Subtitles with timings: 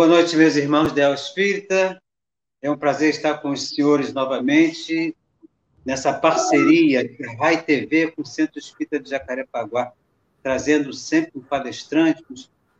[0.00, 2.00] Boa noite, meus irmãos da Espírita.
[2.62, 5.14] É um prazer estar com os senhores novamente
[5.84, 9.92] nessa parceria de Rai TV com o Centro Espírita de Jacarepaguá,
[10.42, 12.24] trazendo sempre um palestrante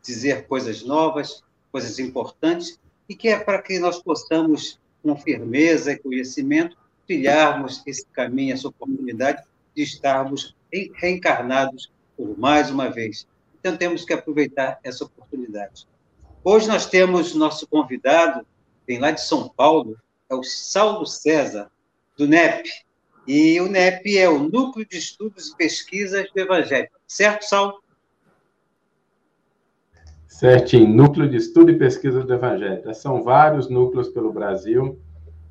[0.02, 5.98] dizer coisas novas, coisas importantes, e que é para que nós possamos, com firmeza e
[5.98, 6.74] conhecimento,
[7.06, 9.42] trilharmos esse caminho, essa oportunidade
[9.76, 10.56] de estarmos
[10.94, 13.28] reencarnados por mais uma vez.
[13.58, 15.86] Então, temos que aproveitar essa oportunidade.
[16.42, 18.46] Hoje nós temos nosso convidado,
[18.86, 19.98] vem lá de São Paulo,
[20.30, 21.70] é o Saulo César,
[22.16, 22.66] do NEP.
[23.26, 26.88] E o NEP é o Núcleo de Estudos e Pesquisas do Evangelho.
[27.06, 27.82] Certo, Saulo?
[30.26, 32.94] Certinho, Núcleo de Estudo e Pesquisa do Evangelho.
[32.94, 34.98] São vários núcleos pelo Brasil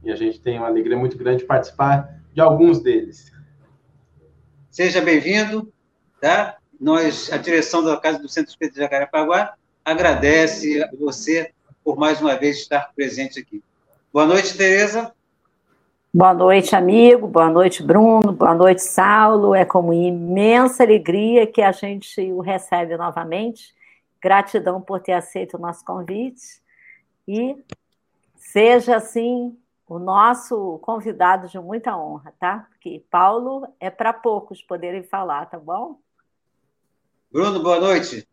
[0.04, 3.32] e a gente tem uma alegria muito grande de participar de alguns deles.
[4.72, 5.72] Seja bem-vindo,
[6.20, 6.58] tá?
[6.80, 11.52] Nós, a direção da Casa do Centro Espírita de Jacarepaguá, agradece a você
[11.84, 13.64] por mais uma vez estar presente aqui.
[14.12, 15.14] Boa noite, Tereza.
[16.14, 17.28] Boa noite, amigo.
[17.28, 18.32] Boa noite, Bruno.
[18.32, 19.54] Boa noite, Saulo.
[19.54, 23.74] É com imensa alegria que a gente o recebe novamente.
[24.22, 26.62] Gratidão por ter aceito o nosso convite.
[27.28, 27.56] E
[28.36, 29.56] seja, assim,
[29.88, 32.68] o nosso convidado de muita honra, tá?
[32.70, 36.00] Porque Paulo é para poucos poderem falar, tá bom?
[37.32, 38.28] Bruno, boa noite.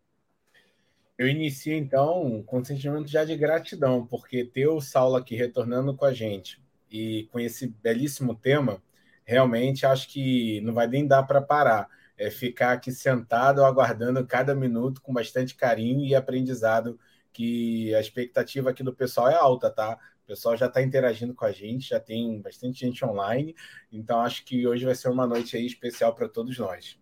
[1.17, 5.95] Eu inicio, então, com um sentimento já de gratidão, porque ter o Saulo aqui retornando
[5.95, 8.83] com a gente e com esse belíssimo tema,
[9.25, 11.89] realmente acho que não vai nem dar para parar.
[12.15, 16.99] É ficar aqui sentado, aguardando cada minuto com bastante carinho e aprendizado,
[17.33, 19.99] que a expectativa aqui do pessoal é alta, tá?
[20.23, 23.55] O pessoal já está interagindo com a gente, já tem bastante gente online,
[23.91, 26.99] então acho que hoje vai ser uma noite aí especial para todos nós.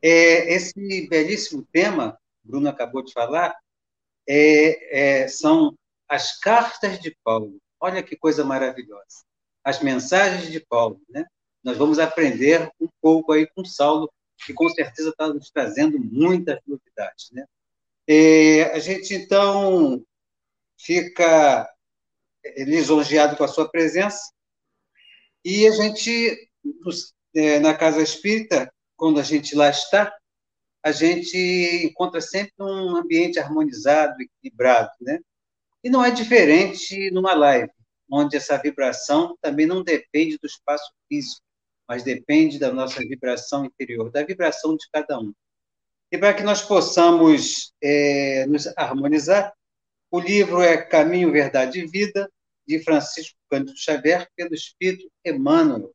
[0.00, 3.54] É, esse belíssimo tema Bruno acabou de falar,
[4.26, 5.76] é, é, são
[6.08, 7.58] as cartas de Paulo.
[7.78, 9.24] Olha que coisa maravilhosa.
[9.62, 11.24] As mensagens de Paulo, né?
[11.62, 14.10] Nós vamos aprender um pouco aí com Saulo,
[14.44, 17.44] que com certeza está nos trazendo muitas novidades, né?
[18.06, 20.02] É, a gente, então,
[20.78, 21.70] fica
[22.56, 24.32] lisonjeado com a sua presença
[25.44, 26.50] e a gente,
[27.34, 30.14] é, na Casa Espírita, quando a gente lá está,
[30.82, 31.36] a gente
[31.84, 35.18] encontra sempre um ambiente harmonizado, equilibrado, né?
[35.82, 37.70] E não é diferente numa live,
[38.10, 41.42] onde essa vibração também não depende do espaço físico,
[41.86, 45.32] mas depende da nossa vibração interior, da vibração de cada um.
[46.10, 49.52] E para que nós possamos é, nos harmonizar,
[50.10, 52.30] o livro é Caminho, Verdade e Vida,
[52.66, 55.92] de Francisco Cândido Xavier, pelo Espírito Emmanuel.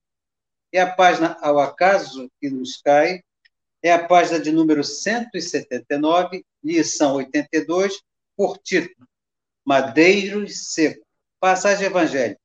[0.72, 3.24] E a página Ao Acaso que nos cai
[3.84, 8.02] é a página de número 179, lição 82,
[8.36, 9.06] por título
[9.66, 11.06] Madeiro Seco.
[11.38, 12.40] Passagem evangélica.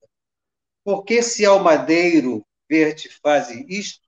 [0.85, 4.01] Porque se ao madeiro verde fazem isto,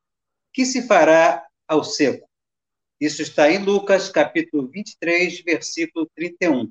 [0.53, 2.29] que se fará ao seco?
[3.01, 6.69] Isso está em Lucas, capítulo 23, versículo 31.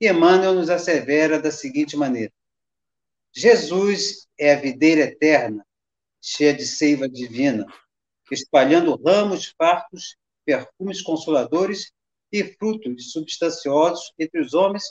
[0.00, 2.32] E Emmanuel nos assevera da seguinte maneira:
[3.34, 5.66] Jesus é a videira eterna,
[6.20, 7.66] cheia de seiva divina
[8.30, 11.92] espalhando ramos fartos, perfumes consoladores
[12.32, 14.84] e frutos substanciosos entre os homens,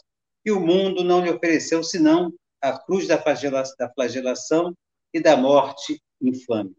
[0.45, 3.21] e o mundo não lhe ofereceu senão a cruz da
[3.93, 4.73] flagelação
[5.13, 6.75] e da morte infame.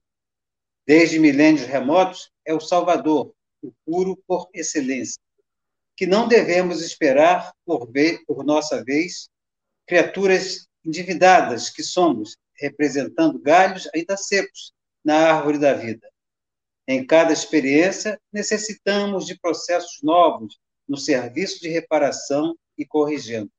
[0.86, 3.32] Desde milênios remotos, é o Salvador,
[3.62, 5.20] o puro por excelência,
[5.96, 9.28] que não devemos esperar por, ver, por nossa vez,
[9.86, 14.72] criaturas endividadas que somos, representando galhos ainda secos
[15.04, 16.08] na árvore da vida.
[16.90, 23.52] Em cada experiência, necessitamos de processos novos no serviço de reparação e corrigindo.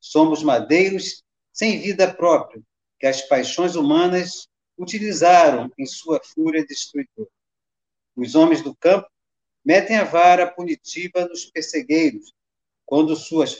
[0.00, 1.22] Somos madeiros
[1.52, 2.60] sem vida própria,
[2.98, 7.30] que as paixões humanas utilizaram em sua fúria destruidora.
[8.16, 9.08] Os homens do campo
[9.64, 12.34] metem a vara punitiva nos persegueiros,
[12.84, 13.54] quando suas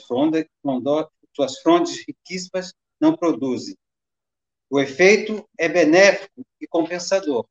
[1.33, 3.77] suas frondes riquíssimas não produzem.
[4.69, 7.47] O efeito é benéfico e compensador.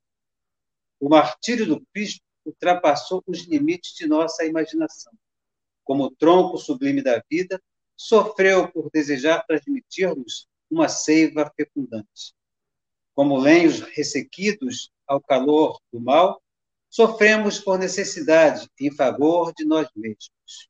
[0.98, 5.12] O martírio do Cristo ultrapassou os limites de nossa imaginação.
[5.84, 7.62] Como tronco sublime da vida,
[7.96, 12.34] sofreu por desejar transmitir-nos uma seiva fecundante.
[13.14, 16.43] Como lenhos ressequidos ao calor do mal,
[16.88, 20.69] sofremos por necessidade em favor de nós mesmos.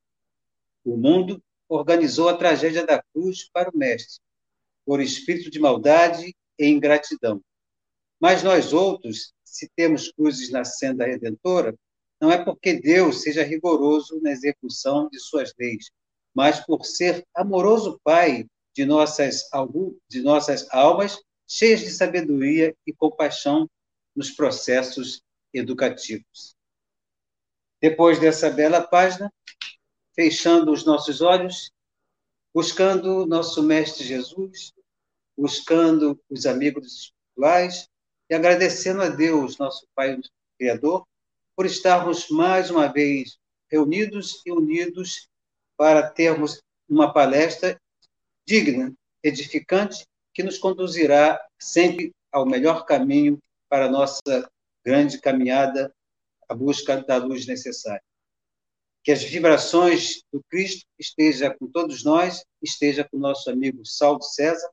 [0.84, 4.20] O mundo organizou a tragédia da cruz para o Mestre,
[4.84, 7.42] por espírito de maldade e ingratidão.
[8.20, 11.74] Mas nós outros se temos cruzes na senda redentora,
[12.20, 15.90] não é porque Deus seja rigoroso na execução de suas leis,
[16.34, 19.44] mas por ser amoroso Pai de nossas,
[20.08, 21.18] de nossas almas,
[21.48, 23.68] cheias de sabedoria e compaixão
[24.14, 25.22] nos processos
[25.52, 26.54] educativos.
[27.80, 29.32] Depois dessa bela página,
[30.14, 31.70] fechando os nossos olhos,
[32.52, 34.74] buscando nosso Mestre Jesus,
[35.36, 37.88] buscando os amigos espirituais
[38.28, 40.18] e agradecendo a Deus, nosso Pai
[40.58, 41.06] Criador,
[41.54, 43.38] por estarmos mais uma vez
[43.70, 45.28] reunidos e unidos
[45.76, 47.80] para termos uma palestra
[48.44, 48.92] digna,
[49.22, 54.48] edificante, que nos conduzirá sempre ao melhor caminho para a nossa
[54.84, 55.92] grande caminhada
[56.48, 58.02] à busca da luz necessária.
[59.02, 64.68] Que as vibrações do Cristo esteja com todos nós, esteja com nosso amigo Saulo César,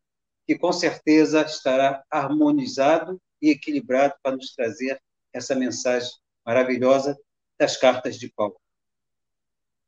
[0.46, 4.98] que com certeza estará harmonizado e equilibrado para nos trazer
[5.34, 6.10] essa mensagem
[6.46, 7.20] maravilhosa
[7.60, 8.56] das cartas de Paulo.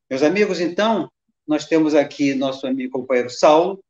[0.09, 1.09] Meus amigos, então,
[1.47, 3.81] nós temos aqui nosso amigo companheiro Saulo,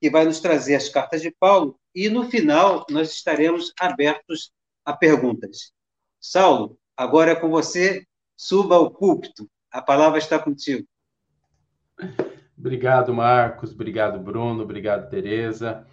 [0.00, 4.52] que vai nos trazer as cartas de Paulo, e no final nós estaremos abertos
[4.84, 5.72] a perguntas.
[6.20, 8.04] Saulo, agora é com você,
[8.36, 9.48] suba ao púlpito.
[9.70, 10.86] A palavra está contigo.
[12.58, 13.70] Obrigado, Marcos.
[13.72, 14.64] Obrigado, Bruno.
[14.64, 15.86] Obrigado, Tereza.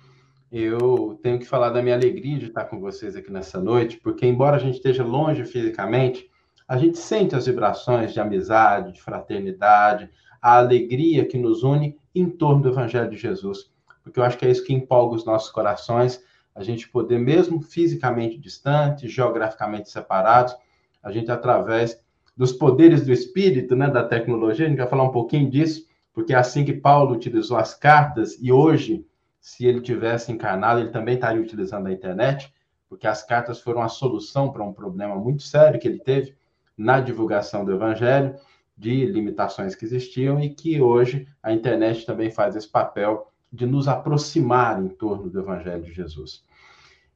[0.52, 4.26] Eu tenho que falar da minha alegria de estar com vocês aqui nessa noite, porque,
[4.26, 6.28] embora a gente esteja longe fisicamente,
[6.68, 10.10] a gente sente as vibrações de amizade, de fraternidade,
[10.42, 13.70] a alegria que nos une em torno do Evangelho de Jesus.
[14.04, 16.20] Porque eu acho que é isso que empolga os nossos corações,
[16.56, 20.56] a gente poder, mesmo fisicamente distantes, geograficamente separados,
[21.02, 22.02] a gente, através
[22.36, 26.34] dos poderes do espírito, né, da tecnologia, a gente vai falar um pouquinho disso, porque
[26.34, 29.06] é assim que Paulo utilizou as cartas, e hoje,
[29.40, 32.54] se ele tivesse encarnado, ele também estaria utilizando a internet,
[32.88, 36.36] porque as cartas foram a solução para um problema muito sério que ele teve
[36.78, 38.36] na divulgação do evangelho,
[38.78, 43.88] de limitações que existiam e que hoje a internet também faz esse papel de nos
[43.88, 46.44] aproximar em torno do evangelho de Jesus.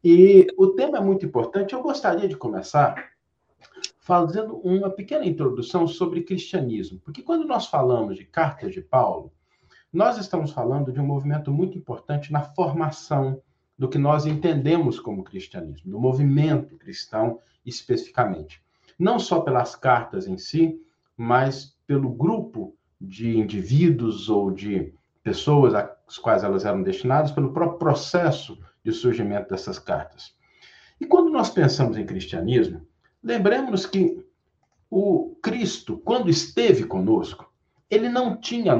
[0.03, 3.13] E o tema é muito importante, eu gostaria de começar
[3.99, 6.99] fazendo uma pequena introdução sobre cristianismo.
[6.99, 9.31] Porque quando nós falamos de cartas de Paulo,
[9.94, 13.42] nós estamos falando de um movimento muito importante na formação
[13.78, 18.62] do que nós entendemos como cristianismo, do movimento cristão especificamente.
[18.98, 20.80] Não só pelas cartas em si,
[21.16, 27.80] mas pelo grupo de indivíduos ou de pessoas às quais elas eram destinadas, pelo próprio
[27.80, 30.36] processo de surgimento dessas cartas.
[31.00, 32.86] E quando nós pensamos em cristianismo,
[33.24, 34.22] Lembremos que
[34.90, 37.50] o Cristo, quando esteve conosco,
[37.89, 38.74] ele não tinha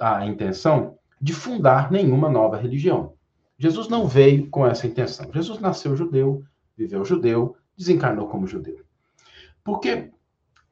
[0.00, 3.14] a intenção de fundar nenhuma nova religião.
[3.58, 5.30] Jesus não veio com essa intenção.
[5.32, 6.42] Jesus nasceu judeu,
[6.76, 8.84] viveu judeu, desencarnou como judeu.
[9.64, 10.10] Porque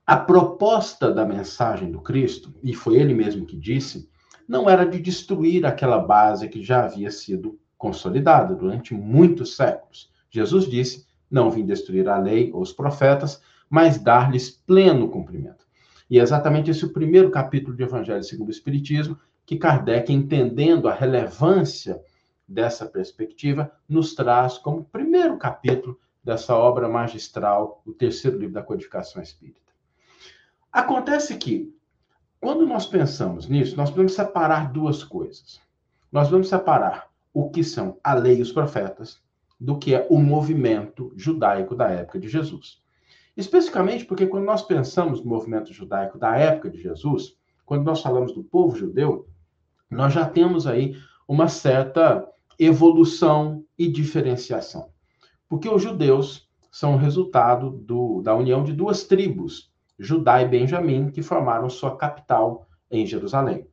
[0.06, 4.08] a proposta da mensagem do Cristo, e foi ele mesmo que disse,
[4.46, 10.10] não era de destruir aquela base que já havia sido consolidada durante muitos séculos.
[10.31, 15.66] Jesus disse não vim destruir a lei ou os profetas, mas dar-lhes pleno cumprimento.
[16.08, 20.88] E é exatamente esse o primeiro capítulo do Evangelho segundo o Espiritismo, que Kardec, entendendo
[20.88, 22.00] a relevância
[22.46, 29.22] dessa perspectiva, nos traz como primeiro capítulo dessa obra magistral, o terceiro livro da codificação
[29.22, 29.60] espírita.
[30.72, 31.74] Acontece que,
[32.40, 35.60] quando nós pensamos nisso, nós podemos separar duas coisas.
[36.10, 39.20] Nós vamos separar o que são a lei e os profetas
[39.60, 42.82] do que é o movimento judaico da época de Jesus.
[43.36, 48.32] Especificamente porque quando nós pensamos no movimento judaico da época de Jesus, quando nós falamos
[48.32, 49.29] do povo judeu,
[49.91, 52.26] nós já temos aí uma certa
[52.58, 54.88] evolução e diferenciação.
[55.48, 61.22] Porque os judeus são resultado do, da união de duas tribos, Judá e Benjamim, que
[61.22, 63.67] formaram sua capital em Jerusalém.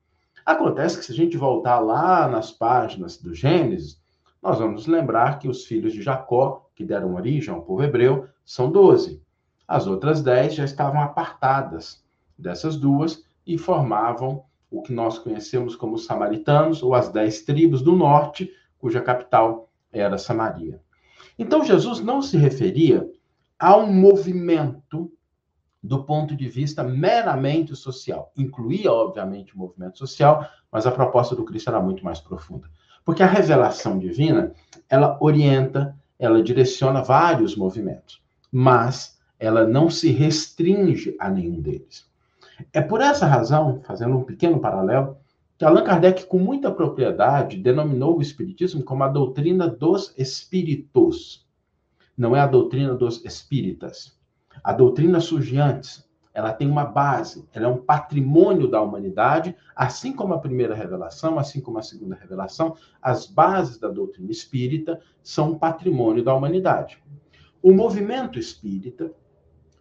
[0.45, 3.99] Acontece que se a gente voltar lá nas páginas do Gênesis,
[4.41, 8.71] nós vamos lembrar que os filhos de Jacó, que deram origem ao povo hebreu, são
[8.71, 9.21] doze.
[9.67, 12.03] As outras dez já estavam apartadas
[12.37, 17.81] dessas duas e formavam o que nós conhecemos como os samaritanos, ou as dez tribos
[17.81, 20.81] do norte, cuja capital era Samaria.
[21.37, 23.09] Então, Jesus não se referia
[23.59, 25.11] a um movimento
[25.83, 28.31] do ponto de vista meramente social.
[28.37, 32.69] Incluía, obviamente, o movimento social, mas a proposta do Cristo era muito mais profunda.
[33.03, 34.53] Porque a revelação divina,
[34.87, 42.07] ela orienta, ela direciona vários movimentos, mas ela não se restringe a nenhum deles.
[42.71, 45.17] É por essa razão, fazendo um pequeno paralelo,
[45.57, 51.43] que Allan Kardec, com muita propriedade, denominou o Espiritismo como a doutrina dos espíritos.
[52.15, 54.15] Não é a doutrina dos espíritas.
[54.63, 56.07] A doutrina surge antes.
[56.33, 61.37] ela tem uma base, ela é um patrimônio da humanidade, assim como a primeira revelação,
[61.37, 67.03] assim como a segunda revelação, as bases da doutrina espírita são um patrimônio da humanidade.
[67.61, 69.11] O movimento espírita,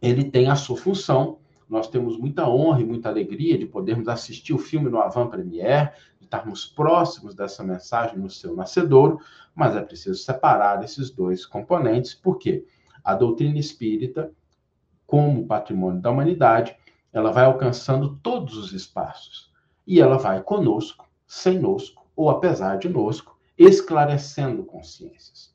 [0.00, 1.38] ele tem a sua função,
[1.68, 5.90] nós temos muita honra e muita alegria de podermos assistir o filme no Avant Premiere,
[6.18, 9.20] de estarmos próximos dessa mensagem no seu nascedouro,
[9.54, 12.64] mas é preciso separar esses dois componentes, porque
[13.04, 14.32] a doutrina espírita
[15.06, 16.76] como patrimônio da humanidade,
[17.12, 19.52] ela vai alcançando todos os espaços.
[19.84, 25.52] E ela vai conosco, sem nosco, ou apesar de nosco, esclarecendo consciências.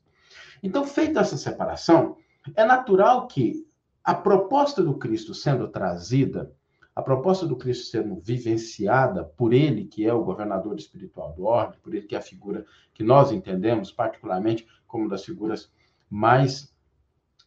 [0.62, 2.16] Então, feita essa separação,
[2.54, 3.66] é natural que
[4.06, 6.52] a proposta do Cristo sendo trazida,
[6.94, 11.78] a proposta do Cristo sendo vivenciada por ele, que é o governador espiritual do orbe,
[11.82, 15.72] por ele que é a figura que nós entendemos particularmente como das figuras
[16.08, 16.72] mais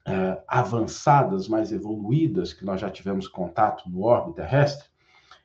[0.05, 4.89] é, avançadas, mais evoluídas, que nós já tivemos contato no orbe terrestre,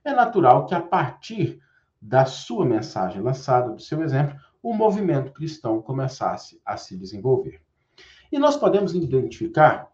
[0.04, 1.60] é natural que a partir
[2.02, 7.62] da sua mensagem lançada, do seu exemplo, o movimento cristão começasse a se desenvolver.
[8.32, 9.93] E nós podemos identificar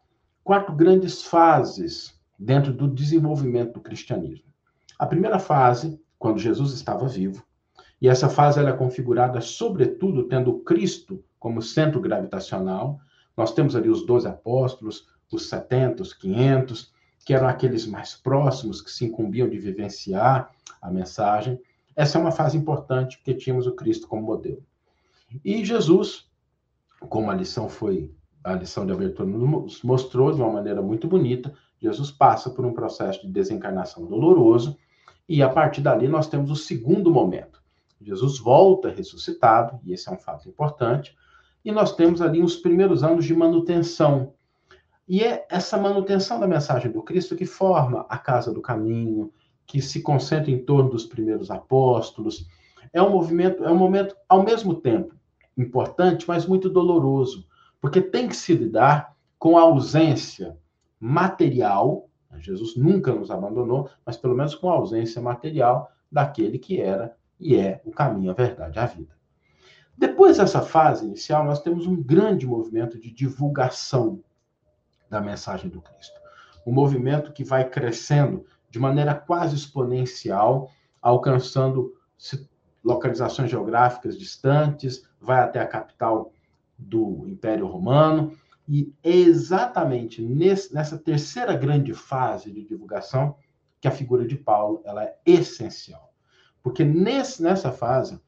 [0.51, 4.53] quatro grandes fases dentro do desenvolvimento do cristianismo.
[4.99, 7.47] A primeira fase, quando Jesus estava vivo,
[8.03, 12.99] e essa fase ela é configurada sobretudo tendo Cristo como centro gravitacional,
[13.37, 16.93] nós temos ali os 12 apóstolos, os 70, os 500,
[17.25, 20.51] que eram aqueles mais próximos que se incumbiam de vivenciar
[20.83, 21.61] a mensagem.
[21.95, 24.67] Essa é uma fase importante, porque tínhamos o Cristo como modelo.
[25.45, 26.29] E Jesus,
[27.09, 31.53] como a lição foi, a lição de abertura nos mostrou de uma maneira muito bonita,
[31.81, 34.77] Jesus passa por um processo de desencarnação doloroso,
[35.29, 37.63] e a partir dali nós temos o segundo momento.
[38.01, 41.17] Jesus volta ressuscitado, e esse é um fato importante,
[41.65, 44.35] e nós temos ali os primeiros anos de manutenção.
[45.07, 49.31] E é essa manutenção da mensagem do Cristo que forma a casa do caminho,
[49.67, 52.47] que se concentra em torno dos primeiros apóstolos.
[52.93, 55.15] É um movimento, é um momento ao mesmo tempo
[55.57, 57.47] importante, mas muito doloroso,
[57.81, 60.57] porque tem que se lidar com a ausência
[60.99, 62.09] material.
[62.39, 67.57] Jesus nunca nos abandonou, mas pelo menos com a ausência material daquele que era e
[67.57, 69.19] é o caminho, a verdade, a vida.
[69.97, 74.23] Depois dessa fase inicial, nós temos um grande movimento de divulgação
[75.09, 76.21] da mensagem do Cristo.
[76.67, 80.71] Um movimento que vai crescendo de maneira quase exponencial,
[81.03, 81.95] alcançando
[82.83, 86.33] localizações geográficas distantes, vai até a capital
[86.81, 88.33] do Império Romano.
[88.69, 93.37] E é exatamente nesse, nessa terceira grande fase de divulgação
[93.81, 96.13] que a figura de Paulo ela é essencial.
[96.63, 98.21] Porque nesse, nessa fase,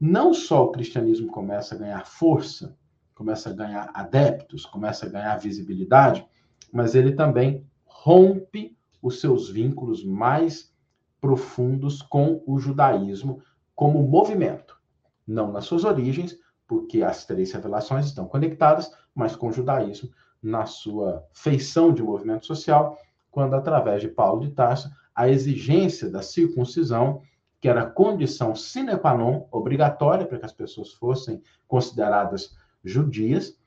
[0.00, 2.76] não só o cristianismo começa a ganhar força,
[3.14, 6.26] começa a ganhar adeptos, começa a ganhar visibilidade,
[6.72, 10.72] mas ele também rompe os seus vínculos mais
[11.20, 13.42] profundos com o judaísmo
[13.74, 14.78] como movimento.
[15.26, 16.38] Não nas suas origens,
[16.68, 20.10] porque as três revelações estão conectadas, mas com o judaísmo
[20.40, 22.96] na sua feição de movimento social,
[23.30, 27.22] quando, através de Paulo de Tarso, a exigência da circuncisão
[27.60, 33.58] que era condição sine qua non, obrigatória para que as pessoas fossem consideradas judias,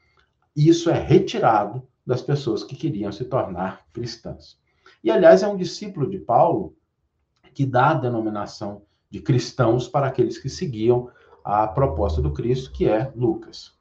[0.55, 4.57] isso é retirado das pessoas que queriam se tornar cristãs.
[5.03, 6.75] E, aliás, é um discípulo de Paulo
[7.53, 11.09] que dá a denominação de cristãos para aqueles que seguiam
[11.43, 13.73] a proposta do Cristo, que é Lucas.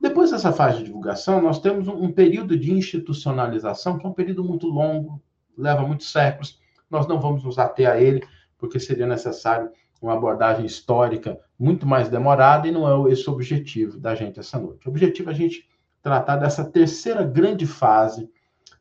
[0.00, 4.44] Depois dessa fase de divulgação, nós temos um período de institucionalização, que é um período
[4.44, 5.22] muito longo,
[5.56, 8.22] leva muitos séculos, nós não vamos nos ater a ele,
[8.58, 13.98] porque seria necessário uma abordagem histórica muito mais demorada e não é esse o objetivo
[13.98, 14.86] da gente essa noite.
[14.86, 15.68] O objetivo é a gente
[16.02, 18.28] tratar dessa terceira grande fase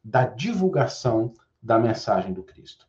[0.04, 2.88] da divulgação da mensagem do Cristo.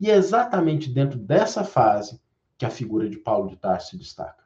[0.00, 2.20] E é exatamente dentro dessa fase
[2.56, 4.43] que a figura de Paulo de Tarso se destaca.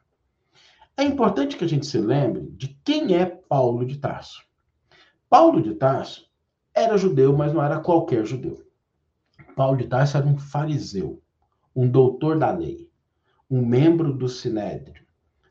[0.99, 4.43] É importante que a gente se lembre de quem é Paulo de Tarso.
[5.29, 6.29] Paulo de Tarso
[6.75, 8.61] era judeu, mas não era qualquer judeu.
[9.55, 11.23] Paulo de Tarso era um fariseu
[11.73, 12.91] um doutor da lei,
[13.49, 15.05] um membro do sinédrio,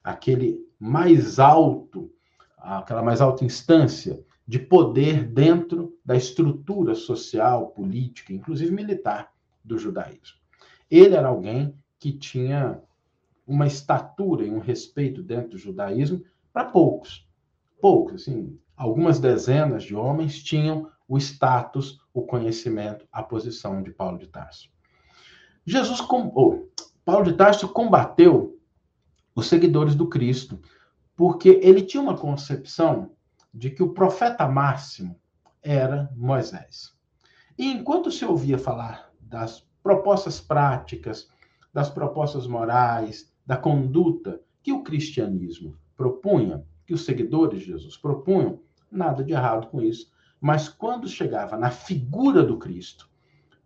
[0.04, 2.12] aquele mais alto,
[2.58, 9.32] aquela mais alta instância de poder dentro da estrutura social, política, inclusive militar
[9.64, 10.36] do judaísmo.
[10.90, 12.82] Ele era alguém que tinha
[13.48, 17.26] uma estatura e um respeito dentro do judaísmo para poucos.
[17.80, 24.18] Poucos, assim, algumas dezenas de homens tinham o status, o conhecimento, a posição de Paulo
[24.18, 24.68] de Tarso.
[25.64, 26.68] Jesus, oh,
[27.04, 28.60] Paulo de Tarso combateu
[29.34, 30.60] os seguidores do Cristo,
[31.16, 33.12] porque ele tinha uma concepção
[33.52, 35.18] de que o profeta máximo
[35.62, 36.92] era Moisés.
[37.56, 41.30] E enquanto se ouvia falar das propostas práticas,
[41.72, 48.60] das propostas morais, da conduta que o cristianismo propunha, que os seguidores de Jesus propunham,
[48.92, 50.12] nada de errado com isso.
[50.38, 53.08] Mas quando chegava na figura do Cristo,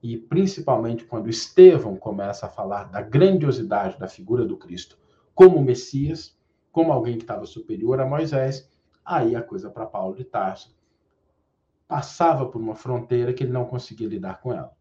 [0.00, 4.96] e principalmente quando Estevão começa a falar da grandiosidade da figura do Cristo
[5.34, 6.38] como Messias,
[6.70, 8.70] como alguém que estava superior a Moisés,
[9.04, 10.76] aí a coisa para Paulo de Tarso
[11.88, 14.72] passava por uma fronteira que ele não conseguia lidar com ela.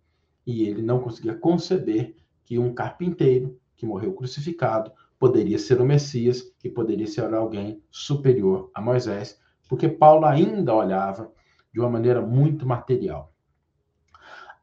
[0.46, 6.44] E ele não conseguia conceber que um carpinteiro que morreu crucificado poderia ser o Messias,
[6.60, 11.32] que poderia ser alguém superior a Moisés, porque Paulo ainda olhava
[11.74, 13.34] de uma maneira muito material.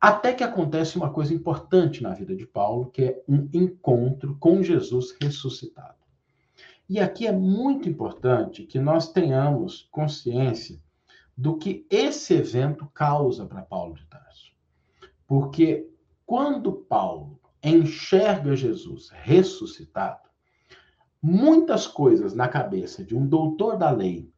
[0.00, 4.62] Até que acontece uma coisa importante na vida de Paulo, que é um encontro com
[4.62, 5.98] Jesus ressuscitado.
[6.88, 10.80] E aqui é muito importante que nós tenhamos consciência
[11.37, 14.52] do que esse evento causa para Paulo de Tarso.
[15.26, 15.90] Porque
[16.25, 20.29] quando Paulo enxerga Jesus ressuscitado,
[21.21, 24.31] muitas coisas na cabeça de um doutor da lei,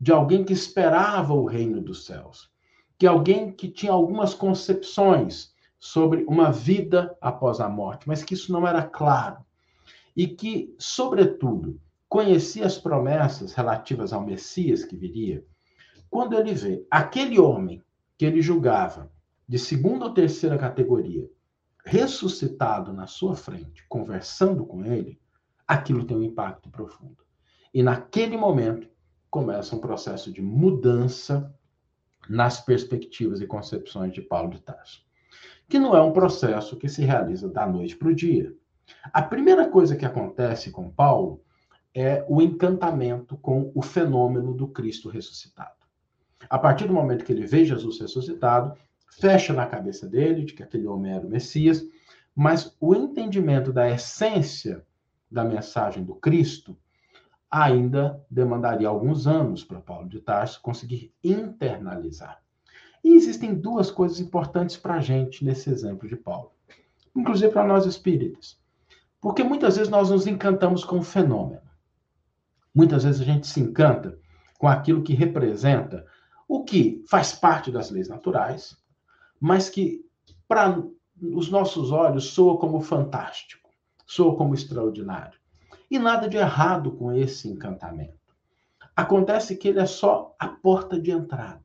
[0.00, 2.50] de alguém que esperava o reino dos céus,
[2.98, 8.52] que alguém que tinha algumas concepções sobre uma vida após a morte, mas que isso
[8.52, 9.44] não era claro.
[10.16, 15.44] E que, sobretudo, conhecia as promessas relativas ao Messias que viria.
[16.08, 17.82] Quando ele vê aquele homem
[18.16, 19.10] que ele julgava
[19.48, 21.28] de segunda ou terceira categoria
[21.84, 25.20] ressuscitado na sua frente, conversando com ele,
[25.66, 27.18] aquilo tem um impacto profundo.
[27.72, 28.88] E naquele momento
[29.30, 31.54] começa um processo de mudança
[32.28, 35.04] nas perspectivas e concepções de Paulo de Tarso,
[35.68, 38.54] que não é um processo que se realiza da noite para o dia.
[39.12, 41.42] A primeira coisa que acontece com Paulo
[41.94, 45.84] é o encantamento com o fenômeno do Cristo ressuscitado.
[46.48, 48.76] A partir do momento que ele vê Jesus ressuscitado,
[49.18, 51.84] fecha na cabeça dele de que aquele homem era o Messias,
[52.34, 54.84] mas o entendimento da essência
[55.30, 56.76] da mensagem do Cristo
[57.50, 62.42] ainda demandaria alguns anos para Paulo de Tarso conseguir internalizar.
[63.02, 66.52] E existem duas coisas importantes para a gente nesse exemplo de Paulo,
[67.14, 68.58] inclusive para nós espíritas.
[69.20, 71.62] Porque muitas vezes nós nos encantamos com o fenômeno.
[72.74, 74.18] Muitas vezes a gente se encanta
[74.58, 76.04] com aquilo que representa
[76.48, 78.76] o que faz parte das leis naturais,
[79.44, 80.02] mas que
[80.48, 80.82] para
[81.20, 83.68] os nossos olhos soa como fantástico,
[84.06, 85.38] soa como extraordinário.
[85.90, 88.34] E nada de errado com esse encantamento.
[88.96, 91.62] Acontece que ele é só a porta de entrada.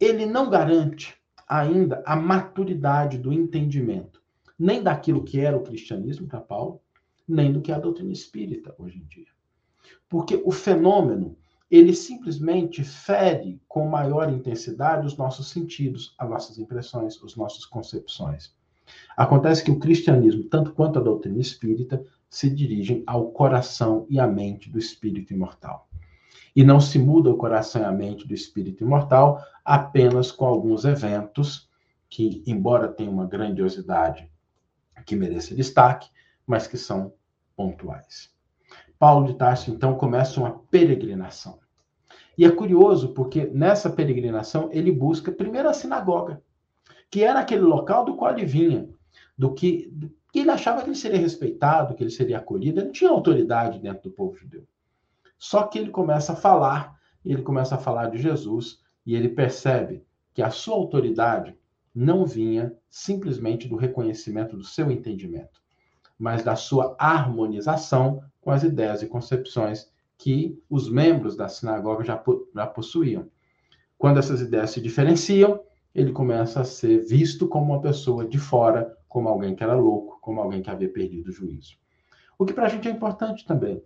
[0.00, 1.14] Ele não garante
[1.48, 4.20] ainda a maturidade do entendimento,
[4.58, 6.80] nem daquilo que era o cristianismo para Paulo,
[7.28, 9.30] nem do que é a doutrina espírita hoje em dia.
[10.08, 11.38] Porque o fenômeno,
[11.70, 18.54] ele simplesmente fere com maior intensidade os nossos sentidos, as nossas impressões, as nossas concepções.
[19.16, 24.26] Acontece que o cristianismo, tanto quanto a doutrina espírita, se dirigem ao coração e à
[24.26, 25.88] mente do espírito imortal.
[26.54, 30.84] E não se muda o coração e a mente do espírito imortal apenas com alguns
[30.84, 31.68] eventos
[32.08, 34.30] que, embora tenham uma grandiosidade
[35.04, 36.08] que mereça destaque,
[36.46, 37.12] mas que são
[37.56, 38.35] pontuais.
[38.98, 41.58] Paulo de Tarso, então, começa uma peregrinação.
[42.36, 46.42] E é curioso porque nessa peregrinação ele busca primeiro a sinagoga,
[47.10, 48.88] que era aquele local do qual ele vinha,
[49.36, 49.92] do que,
[50.32, 54.04] que ele achava que ele seria respeitado, que ele seria acolhido, ele tinha autoridade dentro
[54.04, 54.66] do povo judeu.
[55.38, 60.04] Só que ele começa a falar, ele começa a falar de Jesus, e ele percebe
[60.34, 61.56] que a sua autoridade
[61.94, 65.62] não vinha simplesmente do reconhecimento do seu entendimento,
[66.18, 72.22] mas da sua harmonização com as ideias e concepções que os membros da sinagoga já,
[72.54, 73.28] já possuíam.
[73.98, 75.60] Quando essas ideias se diferenciam,
[75.94, 80.18] ele começa a ser visto como uma pessoa de fora, como alguém que era louco,
[80.20, 81.76] como alguém que havia perdido o juízo.
[82.38, 83.82] O que para a gente é importante também,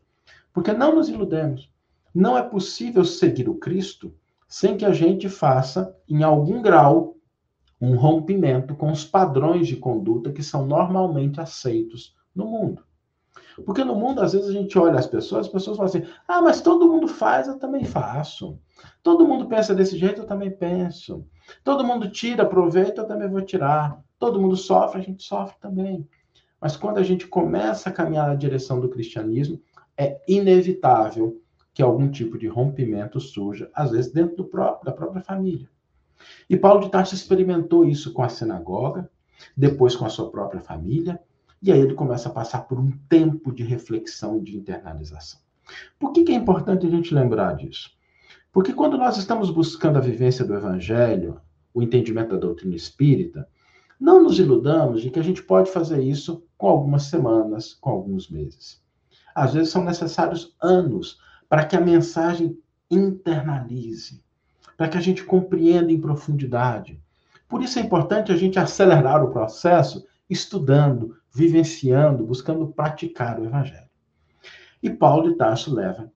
[0.52, 1.72] porque não nos iludemos.
[2.12, 4.12] Não é possível seguir o Cristo
[4.48, 7.16] sem que a gente faça, em algum grau,
[7.80, 12.82] um rompimento com os padrões de conduta que são normalmente aceitos no mundo.
[13.64, 16.40] Porque no mundo, às vezes, a gente olha as pessoas, as pessoas falam assim: ah,
[16.40, 18.58] mas todo mundo faz, eu também faço.
[19.02, 21.26] Todo mundo pensa desse jeito, eu também penso.
[21.62, 24.02] Todo mundo tira proveito, eu também vou tirar.
[24.18, 26.08] Todo mundo sofre, a gente sofre também.
[26.60, 29.60] Mas quando a gente começa a caminhar na direção do cristianismo,
[29.96, 31.40] é inevitável
[31.72, 35.68] que algum tipo de rompimento surja, às vezes dentro próprio, da própria família.
[36.48, 39.10] E Paulo de Tarso experimentou isso com a sinagoga,
[39.56, 41.18] depois com a sua própria família,
[41.62, 45.40] e aí ele começa a passar por um tempo de reflexão e de internalização.
[45.98, 47.90] Por que, que é importante a gente lembrar disso?
[48.52, 51.40] Porque quando nós estamos buscando a vivência do Evangelho,
[51.72, 53.48] o entendimento da doutrina espírita,
[54.00, 58.30] Não nos iludamos de que a gente pode fazer isso com algumas semanas, com alguns
[58.30, 58.82] meses.
[59.34, 61.18] Às vezes são necessários anos
[61.50, 62.58] para que a mensagem
[62.90, 64.24] internalize,
[64.74, 66.98] para que a gente compreenda em profundidade.
[67.46, 73.90] Por isso é importante a gente acelerar o processo estudando, vivenciando, buscando praticar o evangelho.
[74.82, 76.10] E Paulo de Tarso leva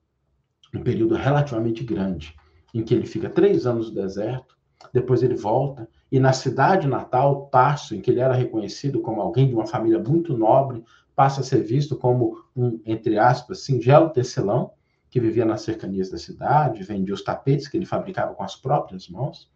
[0.73, 2.35] um período relativamente grande,
[2.73, 4.55] em que ele fica três anos no deserto,
[4.93, 9.47] depois ele volta, e na cidade natal, Tarso, em que ele era reconhecido como alguém
[9.47, 10.83] de uma família muito nobre,
[11.15, 14.71] passa a ser visto como um, entre aspas, singelo tecelão,
[15.09, 19.07] que vivia nas cercanias da cidade, vendia os tapetes que ele fabricava com as próprias
[19.07, 19.49] mãos.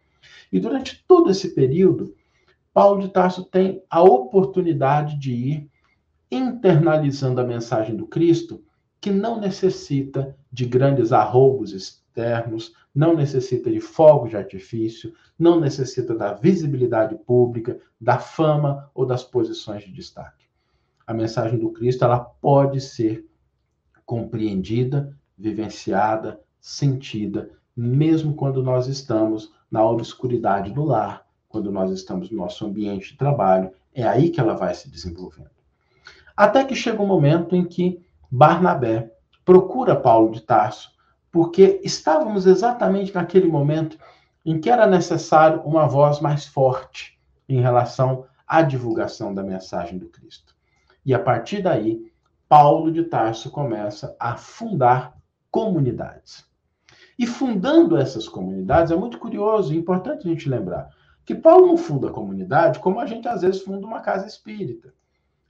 [0.50, 2.14] E durante todo esse período,
[2.72, 5.70] Paulo de Tarso tem a oportunidade de ir
[6.30, 8.62] internalizando a mensagem do Cristo,
[9.00, 16.14] que não necessita de grandes arroubos externos, não necessita de fogos de artifício, não necessita
[16.14, 20.46] da visibilidade pública, da fama ou das posições de destaque.
[21.06, 23.26] A mensagem do Cristo ela pode ser
[24.04, 32.38] compreendida, vivenciada, sentida, mesmo quando nós estamos na obscuridade do lar, quando nós estamos no
[32.38, 35.50] nosso ambiente de trabalho, é aí que ela vai se desenvolvendo.
[36.36, 39.12] Até que chega um momento em que Barnabé
[39.44, 40.92] procura Paulo de Tarso,
[41.30, 43.98] porque estávamos exatamente naquele momento
[44.46, 50.08] em que era necessário uma voz mais forte em relação à divulgação da mensagem do
[50.08, 50.54] Cristo.
[51.04, 52.12] E a partir daí,
[52.48, 55.16] Paulo de Tarso começa a fundar
[55.50, 56.48] comunidades.
[57.18, 60.90] E fundando essas comunidades, é muito curioso e importante a gente lembrar
[61.24, 64.92] que Paulo não funda a comunidade como a gente às vezes funda uma casa espírita.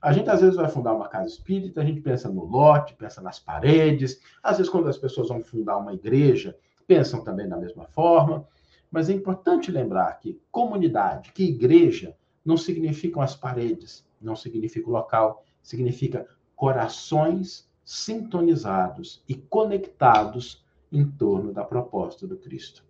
[0.01, 3.21] A gente às vezes vai fundar uma casa espírita, a gente pensa no lote, pensa
[3.21, 4.19] nas paredes.
[4.41, 6.57] Às vezes, quando as pessoas vão fundar uma igreja,
[6.87, 8.47] pensam também da mesma forma.
[8.89, 14.93] Mas é importante lembrar que comunidade, que igreja, não significam as paredes, não significa o
[14.93, 22.83] local, significa corações sintonizados e conectados em torno da proposta do Cristo.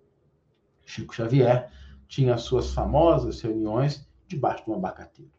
[0.86, 1.70] Chico Xavier
[2.12, 5.32] tinha suas famosas reuniões debaixo de um abacateiro.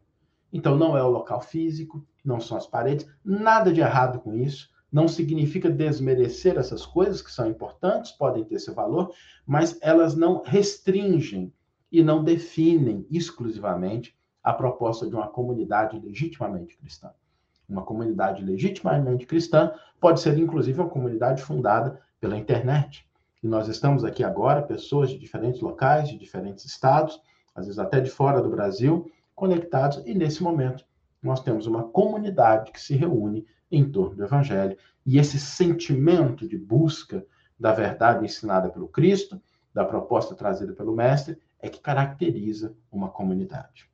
[0.50, 4.70] Então, não é o local físico, não são as paredes, nada de errado com isso.
[4.90, 9.12] Não significa desmerecer essas coisas que são importantes, podem ter seu valor,
[9.46, 11.52] mas elas não restringem
[11.90, 17.11] e não definem exclusivamente a proposta de uma comunidade legitimamente cristã.
[17.68, 23.06] Uma comunidade legitimamente cristã pode ser, inclusive, uma comunidade fundada pela internet.
[23.42, 27.20] E nós estamos aqui agora, pessoas de diferentes locais, de diferentes estados,
[27.55, 30.85] às vezes até de fora do Brasil, conectados, e nesse momento
[31.22, 34.76] nós temos uma comunidade que se reúne em torno do Evangelho.
[35.05, 37.24] E esse sentimento de busca
[37.59, 39.40] da verdade ensinada pelo Cristo,
[39.72, 43.90] da proposta trazida pelo Mestre, é que caracteriza uma comunidade.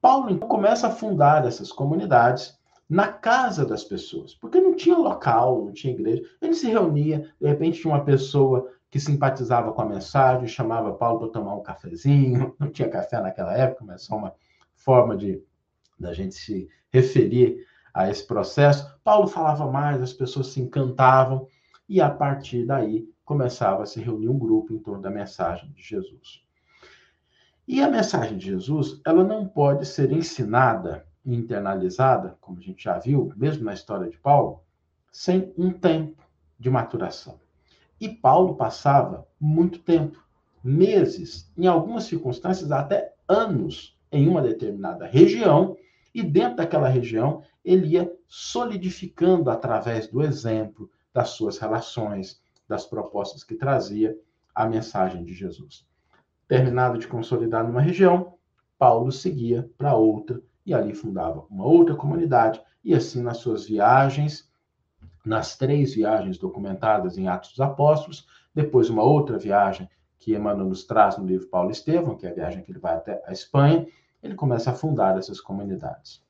[0.00, 5.64] Paulo então começa a fundar essas comunidades na casa das pessoas, porque não tinha local,
[5.64, 6.22] não tinha igreja.
[6.40, 11.18] Ele se reunia, de repente tinha uma pessoa que simpatizava com a mensagem, chamava Paulo
[11.18, 12.54] para tomar um cafezinho.
[12.60, 14.32] Não tinha café naquela época, mas só uma
[14.72, 15.42] forma de
[15.98, 18.96] da gente se referir a esse processo.
[19.02, 21.48] Paulo falava mais, as pessoas se encantavam
[21.88, 25.82] e a partir daí começava a se reunir um grupo em torno da mensagem de
[25.82, 26.44] Jesus.
[27.66, 32.98] E a mensagem de Jesus, ela não pode ser ensinada internalizada, como a gente já
[32.98, 34.60] viu, mesmo na história de Paulo,
[35.10, 36.22] sem um tempo
[36.58, 37.40] de maturação.
[38.00, 40.22] E Paulo passava muito tempo,
[40.62, 45.76] meses, em algumas circunstâncias até anos, em uma determinada região,
[46.14, 53.42] e dentro daquela região ele ia solidificando através do exemplo, das suas relações, das propostas
[53.42, 54.16] que trazia
[54.54, 55.86] a mensagem de Jesus.
[56.46, 58.34] Terminado de consolidar numa região,
[58.78, 64.48] Paulo seguia para outra e ali fundava uma outra comunidade, e assim nas suas viagens,
[65.24, 70.84] nas três viagens documentadas em Atos dos Apóstolos, depois uma outra viagem que Emmanuel nos
[70.84, 73.86] traz no livro Paulo Estevão, que é a viagem que ele vai até a Espanha,
[74.22, 76.22] ele começa a fundar essas comunidades.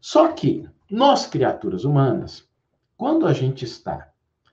[0.00, 2.46] Só que nós, criaturas humanas,
[2.96, 4.10] quando a gente está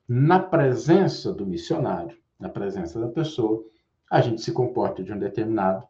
[0.07, 3.63] na presença do missionário, na presença da pessoa,
[4.09, 5.87] a gente se comporta de um determinado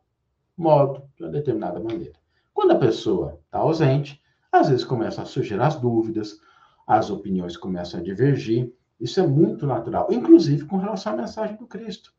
[0.55, 2.22] modo, de uma determinada maneira.
[2.53, 6.39] Quando a pessoa está ausente, às vezes começam a surgir as dúvidas,
[6.85, 8.71] as opiniões começam a divergir.
[8.99, 12.13] Isso é muito natural, inclusive com relação à mensagem do Cristo.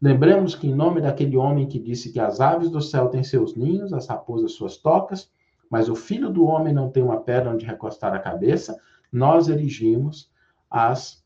[0.00, 3.54] Lembremos que, em nome daquele homem que disse que as aves do céu têm seus
[3.54, 5.30] ninhos, as raposas suas tocas,
[5.70, 8.80] mas o filho do homem não tem uma pedra onde recostar a cabeça,
[9.12, 10.30] nós erigimos
[10.70, 11.22] as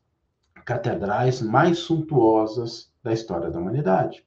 [0.64, 4.24] catedrais mais suntuosas da história da humanidade.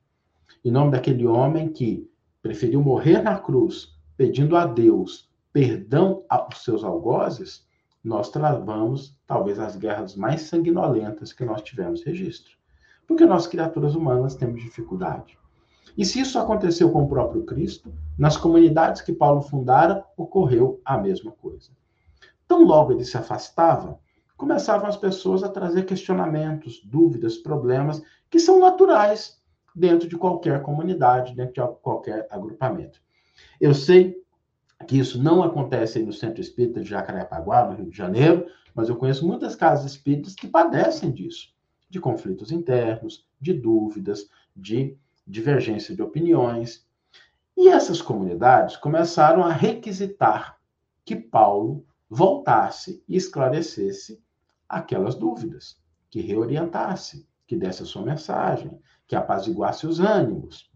[0.63, 2.09] Em nome daquele homem que
[2.41, 7.65] preferiu morrer na cruz pedindo a Deus perdão aos seus algozes,
[8.03, 12.55] nós travamos talvez as guerras mais sanguinolentas que nós tivemos registro.
[13.07, 15.39] Porque nós, criaturas humanas, temos dificuldade.
[15.97, 20.99] E se isso aconteceu com o próprio Cristo, nas comunidades que Paulo fundara, ocorreu a
[20.99, 21.71] mesma coisa.
[22.47, 23.99] Tão logo ele se afastava,
[24.37, 29.41] começavam as pessoas a trazer questionamentos, dúvidas, problemas que são naturais
[29.75, 33.01] dentro de qualquer comunidade, dentro de qualquer agrupamento.
[33.59, 34.21] Eu sei
[34.87, 38.95] que isso não acontece no Centro Espírita de Jacarepaguá, no Rio de Janeiro, mas eu
[38.95, 41.53] conheço muitas casas espíritas que padecem disso,
[41.89, 46.87] de conflitos internos, de dúvidas, de divergência de opiniões.
[47.55, 50.57] E essas comunidades começaram a requisitar
[51.05, 54.21] que Paulo voltasse e esclarecesse
[54.67, 60.71] aquelas dúvidas, que reorientasse, que desse a sua mensagem, que apaziguasse os ânimos.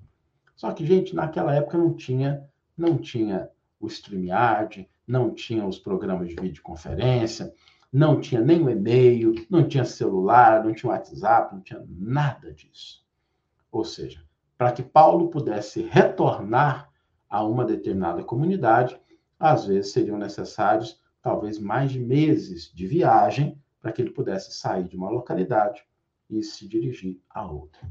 [0.55, 6.29] Só que, gente, naquela época não tinha, não tinha o StreamYard, não tinha os programas
[6.29, 7.53] de videoconferência,
[7.91, 13.05] não tinha nem o e-mail, não tinha celular, não tinha WhatsApp, não tinha nada disso.
[13.71, 14.23] Ou seja,
[14.57, 16.89] para que Paulo pudesse retornar
[17.29, 18.99] a uma determinada comunidade,
[19.39, 24.87] às vezes seriam necessários talvez mais de meses de viagem para que ele pudesse sair
[24.87, 25.83] de uma localidade
[26.29, 27.89] e se dirigir a outra.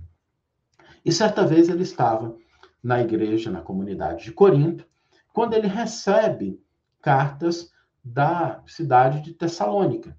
[1.05, 2.37] E certa vez ele estava
[2.85, 4.87] na igreja, na comunidade de Corinto,
[5.33, 6.63] quando ele recebe
[7.01, 7.73] cartas
[8.05, 10.15] da cidade de Tessalônica.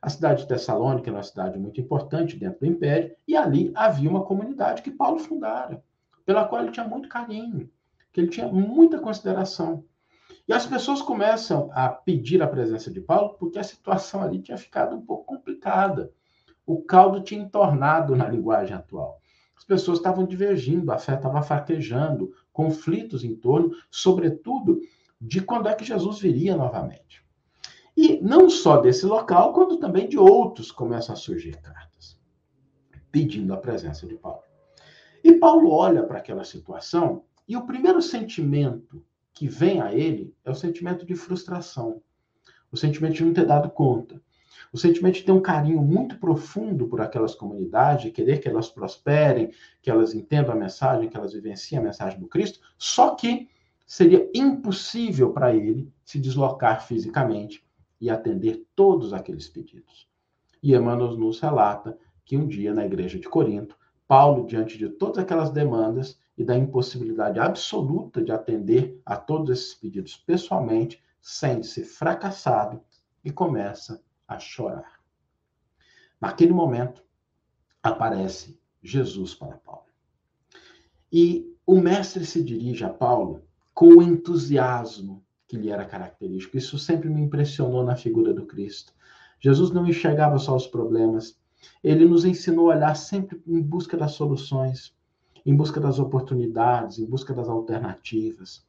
[0.00, 4.08] A cidade de Tessalônica é uma cidade muito importante dentro do império, e ali havia
[4.08, 5.84] uma comunidade que Paulo fundara,
[6.24, 7.70] pela qual ele tinha muito carinho,
[8.10, 9.84] que ele tinha muita consideração.
[10.46, 14.56] E as pessoas começam a pedir a presença de Paulo porque a situação ali tinha
[14.56, 16.10] ficado um pouco complicada.
[16.64, 19.20] O caldo tinha entornado na linguagem atual.
[19.58, 24.80] As pessoas estavam divergindo, a fé estava fraquejando, conflitos em torno, sobretudo,
[25.20, 27.26] de quando é que Jesus viria novamente.
[27.96, 32.16] E não só desse local, quanto também de outros começam a surgir cartas
[33.10, 34.42] pedindo a presença de Paulo.
[35.24, 40.50] E Paulo olha para aquela situação e o primeiro sentimento que vem a ele é
[40.50, 42.00] o sentimento de frustração,
[42.70, 44.22] o sentimento de não ter dado conta,
[44.72, 49.50] o sentimento de ter um carinho muito profundo por aquelas comunidades, querer que elas prosperem,
[49.82, 53.48] que elas entendam a mensagem, que elas vivenciem a mensagem do Cristo, só que
[53.86, 57.64] seria impossível para ele se deslocar fisicamente
[58.00, 60.06] e atender todos aqueles pedidos.
[60.62, 63.76] E Emmanuel nos relata que um dia na igreja de Corinto,
[64.06, 69.74] Paulo, diante de todas aquelas demandas e da impossibilidade absoluta de atender a todos esses
[69.74, 72.80] pedidos pessoalmente, sente-se fracassado
[73.24, 75.00] e começa a chorar.
[76.20, 77.02] Naquele momento,
[77.82, 79.86] aparece Jesus para Paulo.
[81.10, 83.42] E o mestre se dirige a Paulo
[83.74, 86.58] com o entusiasmo que lhe era característico.
[86.58, 88.92] Isso sempre me impressionou na figura do Cristo.
[89.40, 91.38] Jesus não enxergava só os problemas,
[91.82, 94.94] ele nos ensinou a olhar sempre em busca das soluções,
[95.46, 98.66] em busca das oportunidades, em busca das alternativas.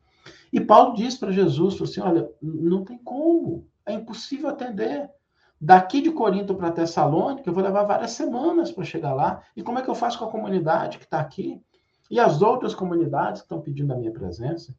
[0.53, 5.09] E Paulo diz para Jesus assim: olha, não tem como, é impossível atender.
[5.61, 9.43] Daqui de Corinto para Tessalônica, eu vou levar várias semanas para chegar lá.
[9.55, 11.61] E como é que eu faço com a comunidade que está aqui?
[12.09, 14.73] E as outras comunidades que estão pedindo a minha presença?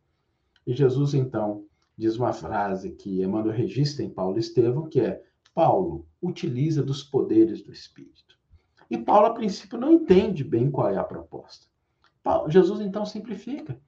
[0.66, 1.64] E Jesus, então,
[1.96, 5.22] diz uma frase que Emmanuel registra em Paulo Estevão, que é:
[5.54, 8.38] Paulo utiliza dos poderes do Espírito.
[8.90, 11.66] E Paulo, a princípio, não entende bem qual é a proposta.
[12.22, 13.78] Paulo, Jesus, então, simplifica.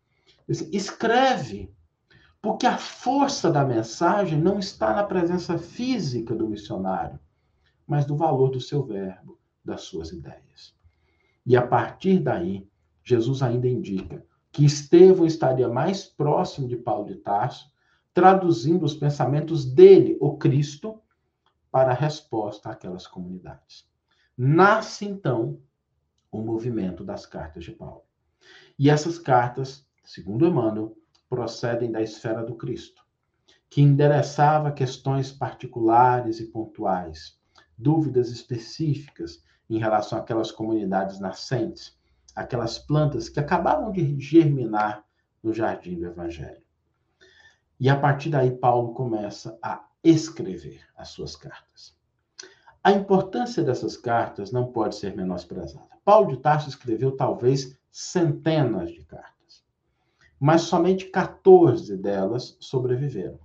[0.46, 1.72] Escreve
[2.42, 7.20] porque a força da mensagem não está na presença física do missionário,
[7.86, 10.74] mas do valor do seu verbo, das suas ideias.
[11.46, 12.68] E a partir daí,
[13.04, 17.70] Jesus ainda indica que Estevão estaria mais próximo de Paulo de Tarso,
[18.12, 21.00] traduzindo os pensamentos dele, o Cristo,
[21.70, 23.88] para a resposta àquelas comunidades.
[24.36, 25.60] Nasce então
[26.30, 28.02] o movimento das cartas de Paulo.
[28.78, 30.96] E essas cartas, segundo Emmanuel,
[31.32, 33.02] procedem da esfera do Cristo,
[33.70, 37.40] que endereçava questões particulares e pontuais,
[37.78, 41.98] dúvidas específicas em relação àquelas comunidades nascentes,
[42.36, 45.06] aquelas plantas que acabavam de germinar
[45.42, 46.60] no jardim do Evangelho.
[47.80, 51.96] E a partir daí, Paulo começa a escrever as suas cartas.
[52.84, 55.96] A importância dessas cartas não pode ser menosprezada.
[56.04, 59.31] Paulo de Tarso escreveu talvez centenas de cartas
[60.42, 63.38] mas somente 14 delas sobreviveram.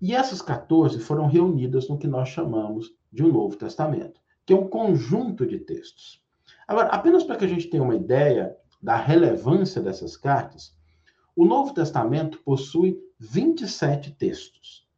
[0.00, 4.56] E essas 14 foram reunidas no que nós chamamos de um Novo Testamento, que é
[4.56, 6.24] um conjunto de textos.
[6.66, 10.74] Agora, apenas para que a gente tenha uma ideia da relevância dessas cartas,
[11.36, 14.88] o Novo Testamento possui 27 textos.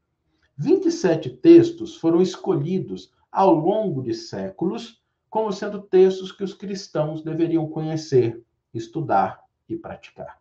[0.57, 7.68] 27 textos foram escolhidos ao longo de séculos como sendo textos que os cristãos deveriam
[7.68, 8.40] conhecer,
[8.73, 10.39] estudar e praticar.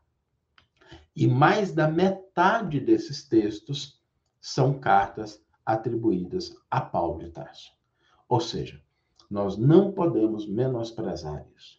[1.19, 4.01] E mais da metade desses textos
[4.39, 7.73] são cartas atribuídas a Paulo de Tarso.
[8.29, 8.81] Ou seja,
[9.29, 11.77] nós não podemos menosprezar isso.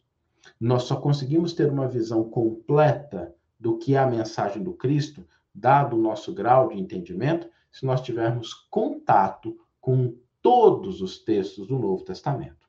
[0.60, 5.96] Nós só conseguimos ter uma visão completa do que é a mensagem do Cristo, dado
[5.96, 12.04] o nosso grau de entendimento, se nós tivermos contato com todos os textos do Novo
[12.04, 12.68] Testamento.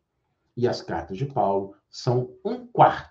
[0.55, 3.10] E as cartas de Paulo são um quarto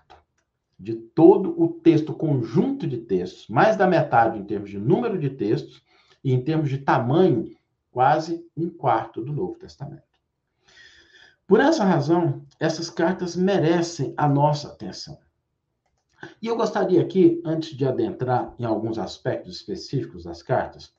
[0.81, 5.29] de todo o texto, conjunto de textos, mais da metade em termos de número de
[5.29, 5.83] textos,
[6.23, 7.55] e em termos de tamanho,
[7.91, 10.03] quase um quarto do Novo Testamento.
[11.45, 15.19] Por essa razão, essas cartas merecem a nossa atenção.
[16.41, 20.93] E eu gostaria aqui, antes de adentrar em alguns aspectos específicos das cartas,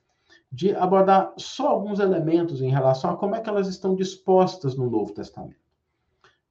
[0.51, 4.89] de abordar só alguns elementos em relação a como é que elas estão dispostas no
[4.89, 5.62] Novo Testamento.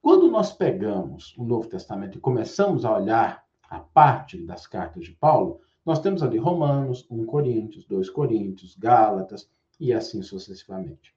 [0.03, 5.13] Quando nós pegamos o Novo Testamento e começamos a olhar a parte das cartas de
[5.13, 11.15] Paulo, nós temos ali Romanos, 1 Coríntios, 2 Coríntios, Gálatas e assim sucessivamente.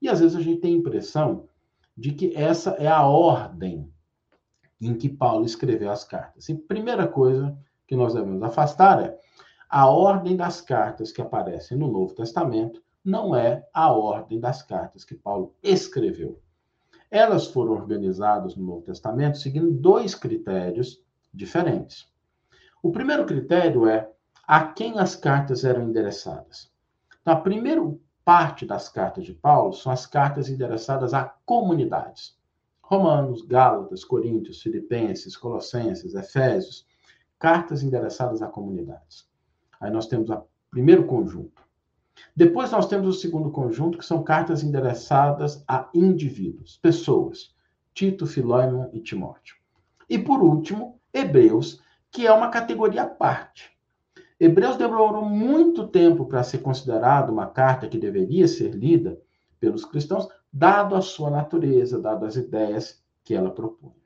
[0.00, 1.48] E às vezes a gente tem a impressão
[1.96, 3.92] de que essa é a ordem
[4.80, 6.48] em que Paulo escreveu as cartas.
[6.48, 9.18] E primeira coisa que nós devemos afastar é
[9.68, 15.04] a ordem das cartas que aparecem no Novo Testamento não é a ordem das cartas
[15.04, 16.40] que Paulo escreveu.
[17.10, 22.06] Elas foram organizadas no Novo Testamento seguindo dois critérios diferentes.
[22.82, 24.10] O primeiro critério é
[24.46, 26.70] a quem as cartas eram endereçadas.
[27.20, 27.82] Então, a primeira
[28.24, 32.36] parte das cartas de Paulo são as cartas endereçadas a comunidades.
[32.82, 36.86] Romanos, Gálatas, Coríntios, Filipenses, Colossenses, Efésios,
[37.38, 39.28] cartas endereçadas a comunidades.
[39.80, 41.62] Aí nós temos o primeiro conjunto.
[42.34, 47.54] Depois nós temos o segundo conjunto, que são cartas endereçadas a indivíduos, pessoas.
[47.94, 49.56] Tito, Filóimon e Timóteo.
[50.08, 53.76] E por último, Hebreus, que é uma categoria à parte.
[54.38, 59.20] Hebreus demorou muito tempo para ser considerado uma carta que deveria ser lida
[59.58, 63.96] pelos cristãos, dado a sua natureza, dado as ideias que ela propõe.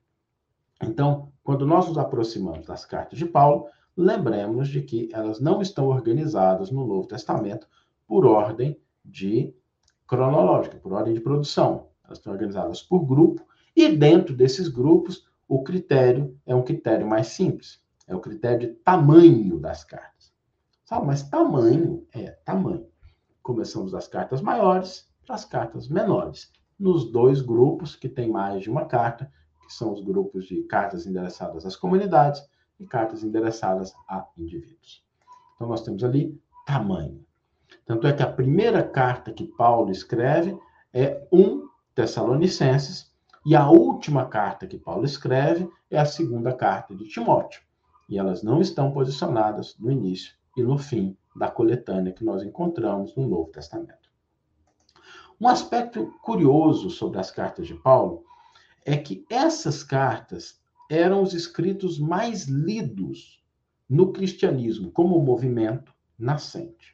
[0.82, 5.88] Então, quando nós nos aproximamos das cartas de Paulo, lembremos de que elas não estão
[5.88, 7.68] organizadas no Novo Testamento
[8.12, 9.56] por ordem de
[10.06, 11.88] cronológica, por ordem de produção.
[12.04, 13.42] Elas estão organizadas por grupo
[13.74, 18.74] e dentro desses grupos o critério é um critério mais simples, é o critério de
[18.80, 20.30] tamanho das cartas.
[20.84, 22.86] Sabe, mas tamanho é tamanho.
[23.42, 28.68] Começamos das cartas maiores para as cartas menores, nos dois grupos que tem mais de
[28.68, 29.32] uma carta,
[29.66, 32.46] que são os grupos de cartas endereçadas às comunidades
[32.78, 35.02] e cartas endereçadas a indivíduos.
[35.54, 37.24] Então, nós temos ali tamanho.
[37.92, 40.58] Tanto é que a primeira carta que Paulo escreve
[40.94, 43.12] é 1 Tessalonicenses,
[43.44, 47.60] e a última carta que Paulo escreve é a segunda carta de Timóteo.
[48.08, 53.14] E elas não estão posicionadas no início e no fim da coletânea que nós encontramos
[53.14, 54.10] no Novo Testamento.
[55.38, 58.24] Um aspecto curioso sobre as cartas de Paulo
[58.86, 60.58] é que essas cartas
[60.90, 63.44] eram os escritos mais lidos
[63.86, 66.91] no cristianismo como movimento nascente.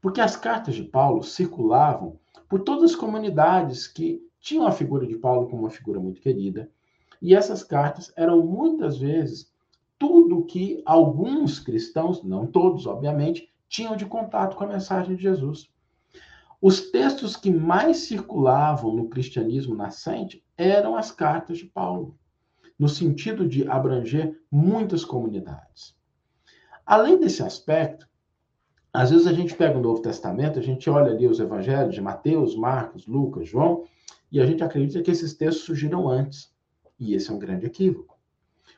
[0.00, 5.16] Porque as cartas de Paulo circulavam por todas as comunidades que tinham a figura de
[5.16, 6.70] Paulo como uma figura muito querida,
[7.20, 9.52] e essas cartas eram muitas vezes
[9.98, 15.68] tudo que alguns cristãos, não todos, obviamente, tinham de contato com a mensagem de Jesus.
[16.60, 22.18] Os textos que mais circulavam no cristianismo nascente eram as cartas de Paulo
[22.78, 25.94] no sentido de abranger muitas comunidades.
[26.86, 28.08] Além desse aspecto,
[28.92, 32.00] às vezes a gente pega o Novo Testamento, a gente olha ali os evangelhos de
[32.00, 33.84] Mateus, Marcos, Lucas, João,
[34.32, 36.52] e a gente acredita que esses textos surgiram antes.
[36.98, 38.18] E esse é um grande equívoco.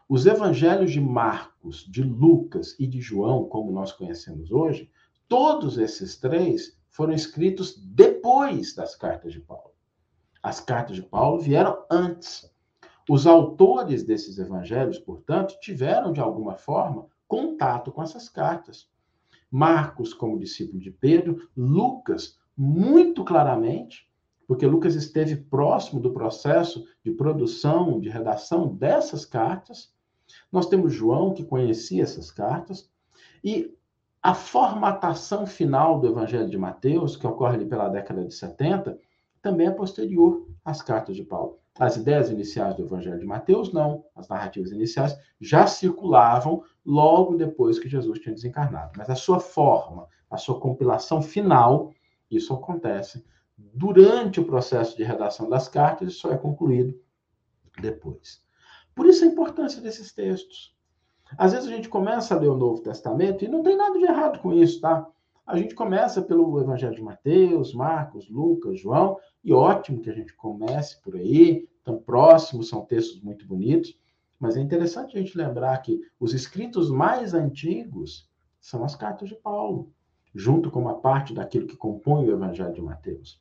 [0.09, 4.91] Os evangelhos de Marcos, de Lucas e de João, como nós conhecemos hoje,
[5.27, 9.73] todos esses três foram escritos depois das cartas de Paulo.
[10.43, 12.53] As cartas de Paulo vieram antes.
[13.09, 18.92] Os autores desses evangelhos, portanto, tiveram, de alguma forma, contato com essas cartas.
[19.53, 24.11] Marcos, como discípulo de Pedro, Lucas, muito claramente,
[24.49, 29.93] porque Lucas esteve próximo do processo de produção, de redação dessas cartas.
[30.51, 32.91] Nós temos João, que conhecia essas cartas,
[33.45, 33.77] e
[34.23, 38.99] a formatação final do Evangelho de Mateus, que ocorre ali pela década de 70,
[39.43, 41.62] também é posterior às cartas de Paulo.
[41.79, 44.05] As ideias iniciais do Evangelho de Mateus, não.
[44.15, 48.93] As narrativas iniciais já circulavam logo depois que Jesus tinha desencarnado.
[48.97, 51.91] Mas a sua forma, a sua compilação final,
[52.31, 53.25] isso acontece
[53.57, 56.99] durante o processo de redação das cartas e só é concluído
[57.81, 58.43] depois.
[58.95, 60.77] Por isso a importância desses textos.
[61.39, 64.05] Às vezes a gente começa a ler o Novo Testamento e não tem nada de
[64.05, 65.07] errado com isso, tá?
[65.45, 70.35] A gente começa pelo Evangelho de Mateus, Marcos, Lucas, João, e ótimo que a gente
[70.35, 73.99] comece por aí, tão próximos, são textos muito bonitos,
[74.39, 78.31] mas é interessante a gente lembrar que os escritos mais antigos
[78.61, 79.93] são as cartas de Paulo,
[80.33, 83.41] junto com uma parte daquilo que compõe o Evangelho de Mateus,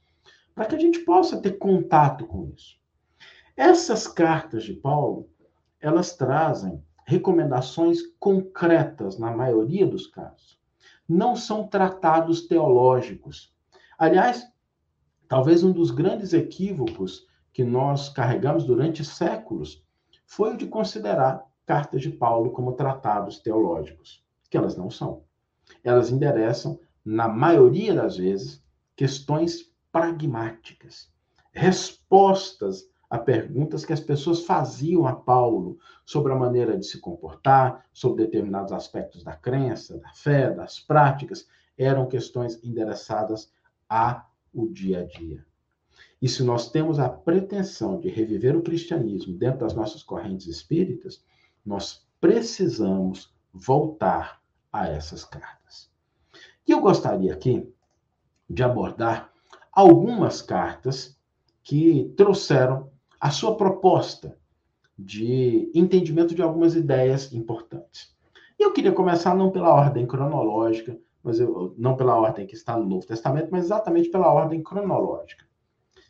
[0.56, 2.80] para que a gente possa ter contato com isso.
[3.56, 5.30] Essas cartas de Paulo,
[5.80, 10.61] elas trazem recomendações concretas na maioria dos casos.
[11.14, 13.54] Não são tratados teológicos.
[14.00, 14.50] Aliás,
[15.28, 19.86] talvez um dos grandes equívocos que nós carregamos durante séculos
[20.26, 25.26] foi o de considerar cartas de Paulo como tratados teológicos, que elas não são.
[25.84, 28.64] Elas endereçam, na maioria das vezes,
[28.96, 31.12] questões pragmáticas,
[31.52, 37.86] respostas a perguntas que as pessoas faziam a Paulo sobre a maneira de se comportar,
[37.92, 41.46] sobre determinados aspectos da crença, da fé, das práticas,
[41.78, 43.52] eram questões endereçadas
[43.90, 44.24] ao
[44.72, 45.46] dia a dia.
[46.22, 51.22] E se nós temos a pretensão de reviver o cristianismo dentro das nossas correntes espíritas,
[51.66, 54.42] nós precisamos voltar
[54.72, 55.92] a essas cartas.
[56.66, 57.70] E eu gostaria aqui
[58.50, 59.34] de abordar
[59.70, 61.20] algumas cartas
[61.62, 62.91] que trouxeram
[63.22, 64.36] a sua proposta
[64.98, 68.16] de entendimento de algumas ideias importantes.
[68.58, 72.86] Eu queria começar não pela ordem cronológica, mas eu, não pela ordem que está no
[72.86, 75.46] Novo Testamento, mas exatamente pela ordem cronológica.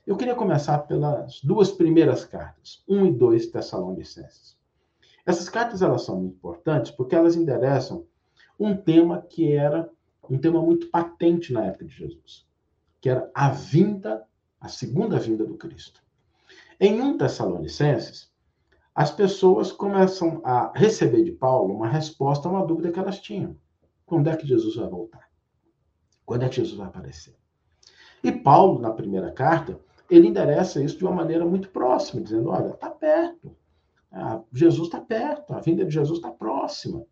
[0.08, 4.58] Eu queria começar pelas duas primeiras cartas, 1 e 2 Tessalonicenses.
[5.26, 8.06] Essas cartas elas são muito importantes porque elas endereçam
[8.58, 9.90] um tema que era
[10.30, 12.48] um tema muito patente na época de Jesus,
[13.02, 14.26] que era a vinda,
[14.62, 16.01] a segunda vinda do Cristo.
[16.84, 18.32] Em 1 Tessalonicenses,
[18.96, 23.56] as pessoas começam a receber de Paulo uma resposta a uma dúvida que elas tinham.
[24.04, 25.30] Quando é que Jesus vai voltar?
[26.26, 27.36] Quando é que Jesus vai aparecer?
[28.24, 29.80] E Paulo, na primeira carta,
[30.10, 33.56] ele endereça isso de uma maneira muito próxima, dizendo: olha, está perto.
[34.12, 37.06] Ah, Jesus está perto, a vinda de Jesus está próxima.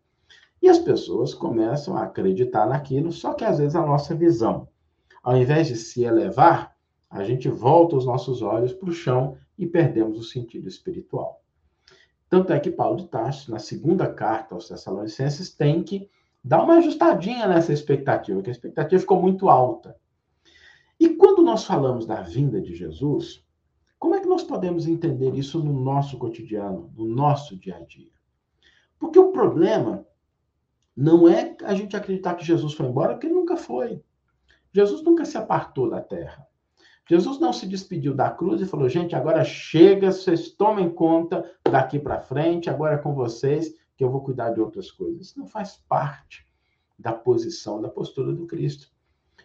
[0.60, 4.66] E as pessoas começam a acreditar naquilo, só que às vezes a nossa visão,
[5.22, 6.74] ao invés de se elevar,
[7.08, 11.44] a gente volta os nossos olhos para o chão e perdemos o sentido espiritual.
[12.30, 16.08] Tanto é que Paulo de Tarso, na segunda carta aos Tessalonicenses, tem que
[16.42, 19.94] dar uma ajustadinha nessa expectativa, que a expectativa ficou muito alta.
[20.98, 23.44] E quando nós falamos da vinda de Jesus,
[23.98, 28.12] como é que nós podemos entender isso no nosso cotidiano, no nosso dia a dia?
[28.98, 30.06] Porque o problema
[30.96, 34.02] não é a gente acreditar que Jesus foi embora, porque ele nunca foi.
[34.72, 36.46] Jesus nunca se apartou da terra.
[37.10, 41.98] Jesus não se despediu da cruz e falou: gente, agora chega, vocês tomem conta daqui
[41.98, 45.26] para frente, agora é com vocês que eu vou cuidar de outras coisas.
[45.26, 46.46] Isso não faz parte
[46.96, 48.92] da posição, da postura do Cristo.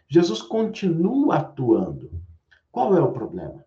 [0.07, 2.11] Jesus continua atuando.
[2.71, 3.65] Qual é o problema?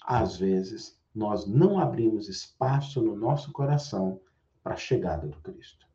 [0.00, 4.20] Às vezes, nós não abrimos espaço no nosso coração
[4.62, 5.88] para a chegada do Cristo.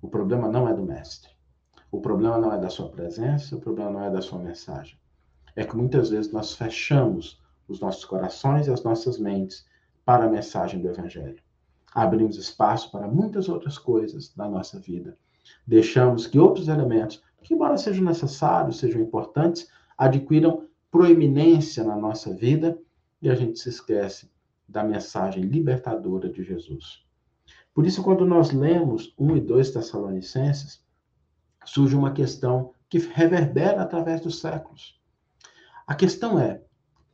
[0.00, 1.32] O problema não é do Mestre.
[1.90, 4.96] O problema não é da sua presença, o problema não é da sua mensagem
[5.56, 9.66] é que muitas vezes nós fechamos os nossos corações e as nossas mentes
[10.04, 11.42] para a mensagem do Evangelho.
[11.92, 15.18] Abrimos espaço para muitas outras coisas da nossa vida.
[15.66, 22.78] Deixamos que outros elementos, que embora sejam necessários, sejam importantes, adquiram proeminência na nossa vida
[23.20, 24.30] e a gente se esquece
[24.68, 27.04] da mensagem libertadora de Jesus.
[27.72, 30.84] Por isso, quando nós lemos 1 e 2 Tessalonicenses,
[31.64, 35.00] surge uma questão que reverbera através dos séculos.
[35.86, 36.62] A questão é: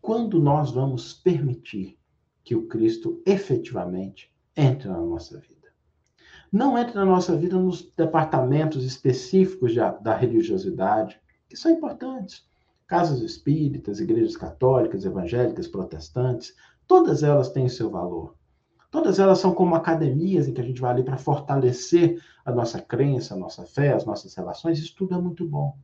[0.00, 1.98] quando nós vamos permitir
[2.42, 5.68] que o Cristo efetivamente entre na nossa vida?
[6.50, 12.46] Não entre na nossa vida nos departamentos específicos de, da religiosidade, que são importantes.
[12.86, 16.54] Casas espíritas, igrejas católicas, evangélicas, protestantes,
[16.86, 18.34] todas elas têm seu valor.
[18.90, 22.80] Todas elas são como academias em que a gente vai ali para fortalecer a nossa
[22.80, 24.78] crença, a nossa fé, as nossas relações.
[24.78, 25.76] Isso tudo é muito bom.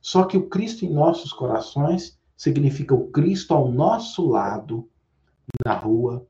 [0.00, 4.88] Só que o Cristo em nossos corações significa o Cristo ao nosso lado,
[5.64, 6.26] na rua,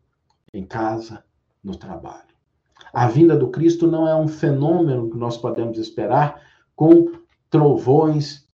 [0.52, 1.24] em casa,
[1.62, 2.28] no trabalho.
[2.92, 6.42] A vinda do Cristo não é um fenômeno que nós podemos esperar
[6.74, 7.12] com
[7.50, 8.48] trovões,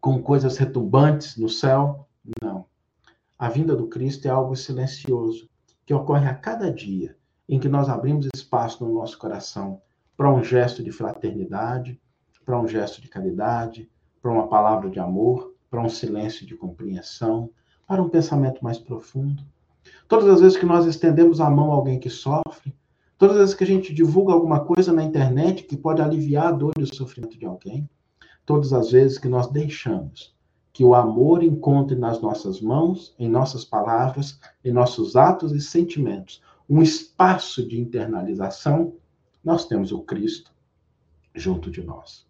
[0.00, 2.08] com coisas retumbantes no céu.
[2.42, 2.64] Não.
[3.38, 5.48] A vinda do Cristo é algo silencioso,
[5.84, 7.16] que ocorre a cada dia
[7.48, 9.82] em que nós abrimos espaço no nosso coração
[10.16, 12.00] para um gesto de fraternidade,
[12.44, 17.50] para um gesto de caridade, para uma palavra de amor, para um silêncio de compreensão,
[17.86, 19.42] para um pensamento mais profundo.
[20.06, 22.74] Todas as vezes que nós estendemos a mão a alguém que sofre,
[23.16, 26.52] todas as vezes que a gente divulga alguma coisa na internet que pode aliviar a
[26.52, 27.88] dor e o sofrimento de alguém,
[28.44, 30.34] todas as vezes que nós deixamos
[30.72, 36.40] que o amor encontre nas nossas mãos, em nossas palavras, em nossos atos e sentimentos,
[36.68, 38.94] um espaço de internalização,
[39.42, 40.52] nós temos o Cristo
[41.34, 42.26] junto de nós.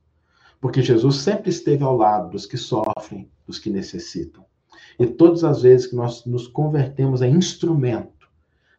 [0.60, 4.44] Porque Jesus sempre esteve ao lado dos que sofrem, dos que necessitam.
[4.98, 8.28] E todas as vezes que nós nos convertemos em instrumento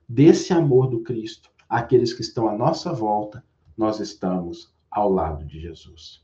[0.08, 3.44] desse amor do Cristo, aqueles que estão à nossa volta,
[3.76, 6.24] nós estamos ao lado de Jesus.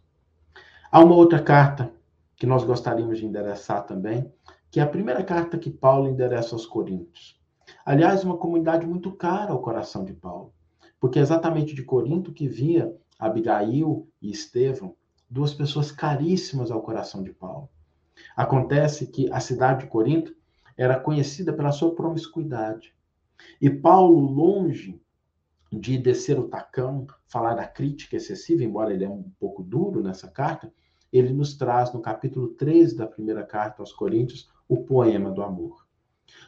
[0.91, 1.91] Há uma outra carta
[2.36, 4.32] que nós gostaríamos de endereçar também,
[4.70, 7.39] que é a primeira carta que Paulo endereça aos Coríntios.
[7.86, 10.53] Aliás, uma comunidade muito cara ao coração de Paulo,
[10.99, 14.95] porque é exatamente de Corinto que via Abigail e Estevão,
[15.30, 17.69] duas pessoas caríssimas ao coração de Paulo.
[18.36, 20.36] Acontece que a cidade de Corinto
[20.75, 22.93] era conhecida pela sua promiscuidade.
[23.61, 25.01] E Paulo, longe
[25.71, 30.28] de descer o tacão, falar da crítica excessiva, embora ele é um pouco duro nessa
[30.28, 30.71] carta,
[31.11, 35.88] ele nos traz no capítulo 13 da primeira carta aos Coríntios o poema do amor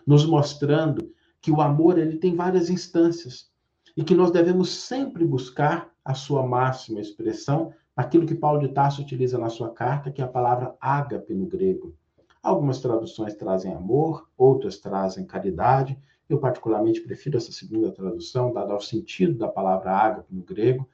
[0.06, 3.50] nos mostrando que o amor ele tem várias instâncias
[3.96, 9.02] e que nós devemos sempre buscar a sua máxima expressão aquilo que Paulo de Tarso
[9.02, 11.94] utiliza na sua carta, que é a palavra ágape no grego.
[12.42, 16.00] Algumas traduções trazem amor, outras trazem caridade.
[16.30, 20.88] Eu particularmente prefiro essa segunda tradução, dada ao sentido da palavra ágape no grego,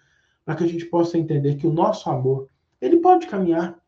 [0.44, 2.50] para que a gente possa entender que o nosso amor,
[2.82, 3.80] ele pode caminhar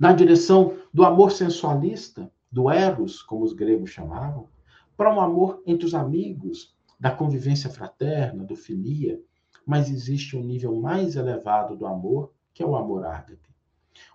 [0.00, 4.48] na direção do amor sensualista, do eros, como os gregos chamavam,
[4.96, 9.20] para um amor entre os amigos, da convivência fraterna, do filia,
[9.66, 13.54] mas existe um nível mais elevado do amor, que é o amor ágape.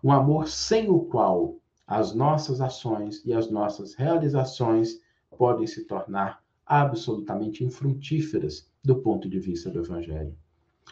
[0.03, 1.55] Um amor sem o qual
[1.87, 5.01] as nossas ações e as nossas realizações
[5.37, 10.37] podem se tornar absolutamente infrutíferas do ponto de vista do Evangelho.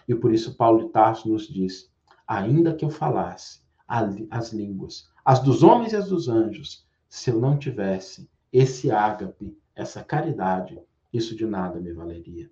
[0.08, 1.92] E por isso Paulo de Tarso nos diz:
[2.28, 7.40] ainda que eu falasse as línguas, as dos homens e as dos anjos, se eu
[7.40, 10.80] não tivesse esse ágape, essa caridade,
[11.14, 12.50] isso de nada me valeria.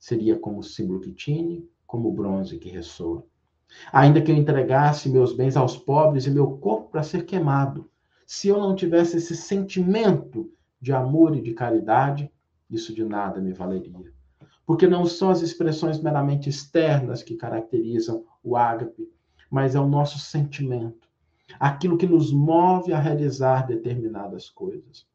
[0.00, 3.24] Seria como o símbolo que tine, como o bronze que ressoa.
[3.92, 7.88] Ainda que eu entregasse meus bens aos pobres e meu corpo para ser queimado,
[8.26, 12.32] se eu não tivesse esse sentimento de amor e de caridade,
[12.70, 14.12] isso de nada me valeria.
[14.64, 19.06] Porque não são as expressões meramente externas que caracterizam o ágape,
[19.50, 21.08] mas é o nosso sentimento,
[21.58, 25.06] aquilo que nos move a realizar determinadas coisas.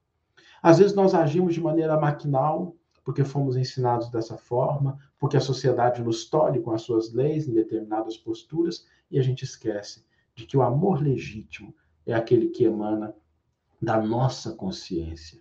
[0.61, 2.75] Às vezes nós agimos de maneira maquinal,
[3.05, 7.53] porque fomos ensinados dessa forma, porque a sociedade nos tolhe com as suas leis em
[7.53, 10.03] determinadas posturas, e a gente esquece
[10.33, 13.15] de que o amor legítimo é aquele que emana
[13.79, 15.39] da nossa consciência.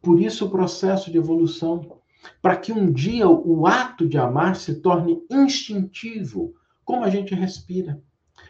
[0.00, 2.00] Por isso, o processo de evolução,
[2.40, 8.00] para que um dia o ato de amar se torne instintivo, como a gente respira.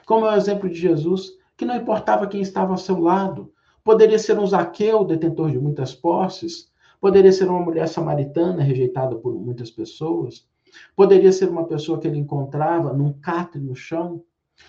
[0.05, 3.53] Como é o exemplo de Jesus, que não importava quem estava ao seu lado.
[3.83, 6.72] Poderia ser um Zaqueu, detentor de muitas posses.
[7.03, 10.49] Poderia ser uma mulher samaritana, rejeitada por muitas pessoas.
[10.95, 14.25] Poderia ser uma pessoa que ele encontrava num catre no chão.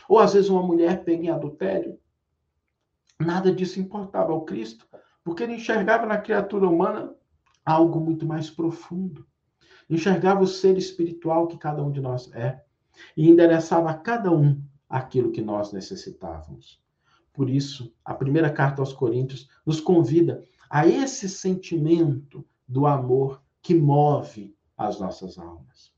[0.09, 1.95] Ou às vezes uma mulher pega em adultério.
[3.19, 4.87] Nada disso importava ao Cristo,
[5.23, 7.13] porque ele enxergava na criatura humana
[7.63, 9.27] algo muito mais profundo.
[9.87, 12.63] Enxergava o ser espiritual que cada um de nós é
[13.15, 14.59] e endereçava a cada um
[14.89, 16.81] aquilo que nós necessitávamos.
[17.31, 23.75] Por isso, a primeira carta aos Coríntios nos convida a esse sentimento do amor que
[23.75, 25.93] move as nossas almas.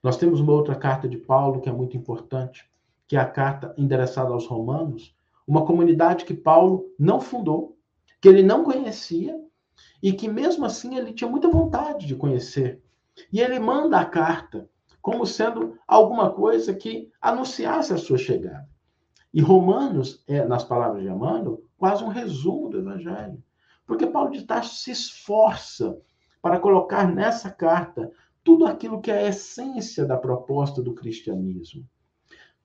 [0.00, 2.70] Nós temos uma outra carta de Paulo que é muito importante,
[3.08, 5.12] que é a carta endereçada aos Romanos,
[5.44, 7.76] uma comunidade que Paulo não fundou,
[8.20, 9.36] que ele não conhecia
[10.00, 12.80] e que mesmo assim ele tinha muita vontade de conhecer.
[13.32, 14.70] E ele manda a carta
[15.02, 18.68] como sendo alguma coisa que anunciasse a sua chegada.
[19.34, 23.42] E Romanos é, nas palavras de Emmanuel, quase um resumo do Evangelho.
[23.86, 25.98] Porque Paulo de Tarso se esforça
[26.42, 28.10] para colocar nessa carta
[28.42, 31.84] tudo aquilo que é a essência da proposta do cristianismo.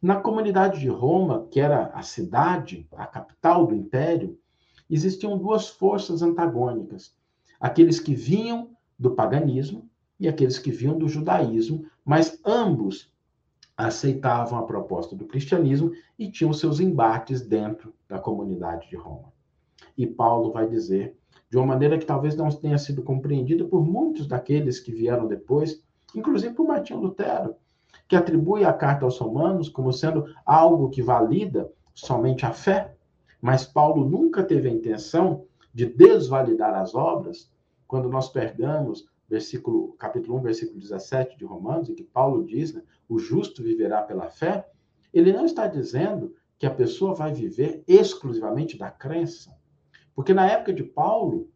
[0.02, 4.38] Na comunidade de Roma, que era a cidade, a capital do império,
[4.90, 7.16] existiam duas forças antagônicas:
[7.60, 13.12] aqueles que vinham do paganismo e aqueles que vinham do judaísmo, mas ambos
[13.76, 19.32] aceitavam a proposta do cristianismo e tinham seus embates dentro da comunidade de Roma.
[19.98, 21.16] E Paulo vai dizer
[21.50, 25.84] de uma maneira que talvez não tenha sido compreendida por muitos daqueles que vieram depois,
[26.16, 27.56] inclusive por Martinho Lutero,
[28.08, 32.96] que atribui a carta aos romanos como sendo algo que valida somente a fé,
[33.42, 37.52] mas Paulo nunca teve a intenção de desvalidar as obras.
[37.86, 42.84] Quando nós pegamos versículo, capítulo 1, versículo 17 de Romanos, em que Paulo diz, né,
[43.08, 44.68] o justo viverá pela fé,
[45.14, 49.56] ele não está dizendo que a pessoa vai viver exclusivamente da crença.
[50.16, 51.50] Porque na época de Paulo,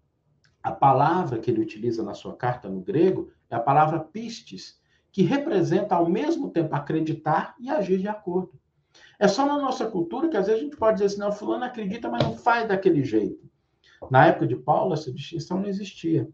[0.61, 4.79] a palavra que ele utiliza na sua carta no grego é a palavra pistes,
[5.11, 8.59] que representa ao mesmo tempo acreditar e agir de acordo.
[9.19, 11.63] É só na nossa cultura que às vezes a gente pode dizer assim, não, fulano
[11.63, 13.49] acredita, mas não faz daquele jeito.
[14.09, 16.29] Na época de Paulo, essa distinção não existia.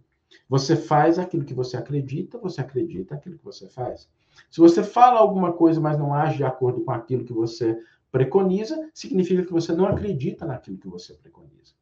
[0.47, 4.09] Você faz aquilo que você acredita, você acredita aquilo que você faz.
[4.49, 7.77] Se você fala alguma coisa, mas não age de acordo com aquilo que você
[8.11, 11.73] preconiza, significa que você não acredita naquilo que você preconiza.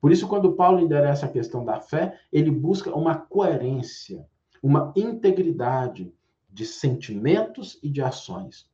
[0.00, 4.26] Por isso, quando Paulo endereça a questão da fé, ele busca uma coerência,
[4.62, 6.12] uma integridade
[6.50, 8.68] de sentimentos e de ações.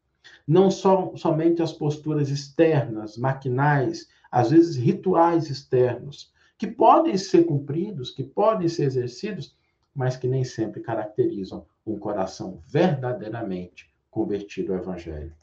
[0.47, 8.11] Não só, somente as posturas externas, maquinais, às vezes rituais externos, que podem ser cumpridos,
[8.11, 9.57] que podem ser exercidos,
[9.95, 15.34] mas que nem sempre caracterizam um coração verdadeiramente convertido ao Evangelho.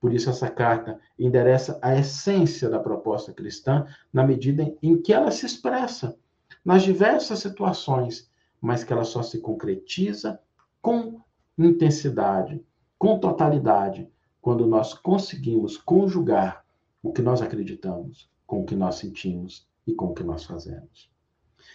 [0.00, 5.30] Por isso, essa carta endereça a essência da proposta cristã na medida em que ela
[5.30, 6.16] se expressa
[6.64, 10.40] nas diversas situações, mas que ela só se concretiza
[10.80, 11.20] com
[11.58, 12.64] intensidade,
[12.98, 14.08] com totalidade,
[14.40, 16.64] quando nós conseguimos conjugar
[17.02, 21.10] o que nós acreditamos com o que nós sentimos e com o que nós fazemos.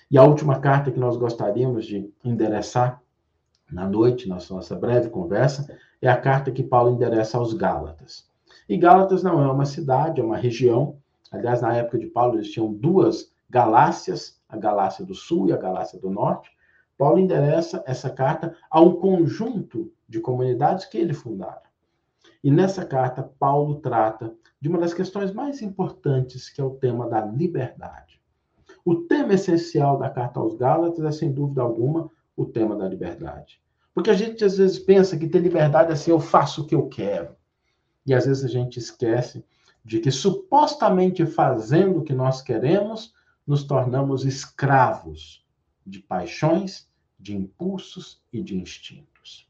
[0.09, 3.02] E a última carta que nós gostaríamos de endereçar
[3.73, 8.29] na noite, na nossa breve conversa, é a carta que Paulo endereça aos Gálatas.
[8.69, 10.97] E Gálatas não é uma cidade, é uma região.
[11.31, 15.99] Aliás, na época de Paulo, existiam duas Galácias, a Galácia do Sul e a Galácia
[15.99, 16.51] do Norte.
[16.97, 21.63] Paulo endereça essa carta a um conjunto de comunidades que ele fundara.
[22.43, 27.09] E nessa carta, Paulo trata de uma das questões mais importantes, que é o tema
[27.09, 28.21] da liberdade.
[28.85, 33.62] O tema essencial da carta aos Gálatas é, sem dúvida alguma, o tema da liberdade.
[33.93, 36.75] Porque a gente às vezes pensa que ter liberdade é assim, eu faço o que
[36.75, 37.35] eu quero.
[38.05, 39.45] E às vezes a gente esquece
[39.85, 43.13] de que supostamente fazendo o que nós queremos,
[43.45, 45.45] nos tornamos escravos
[45.85, 46.87] de paixões,
[47.19, 49.47] de impulsos e de instintos.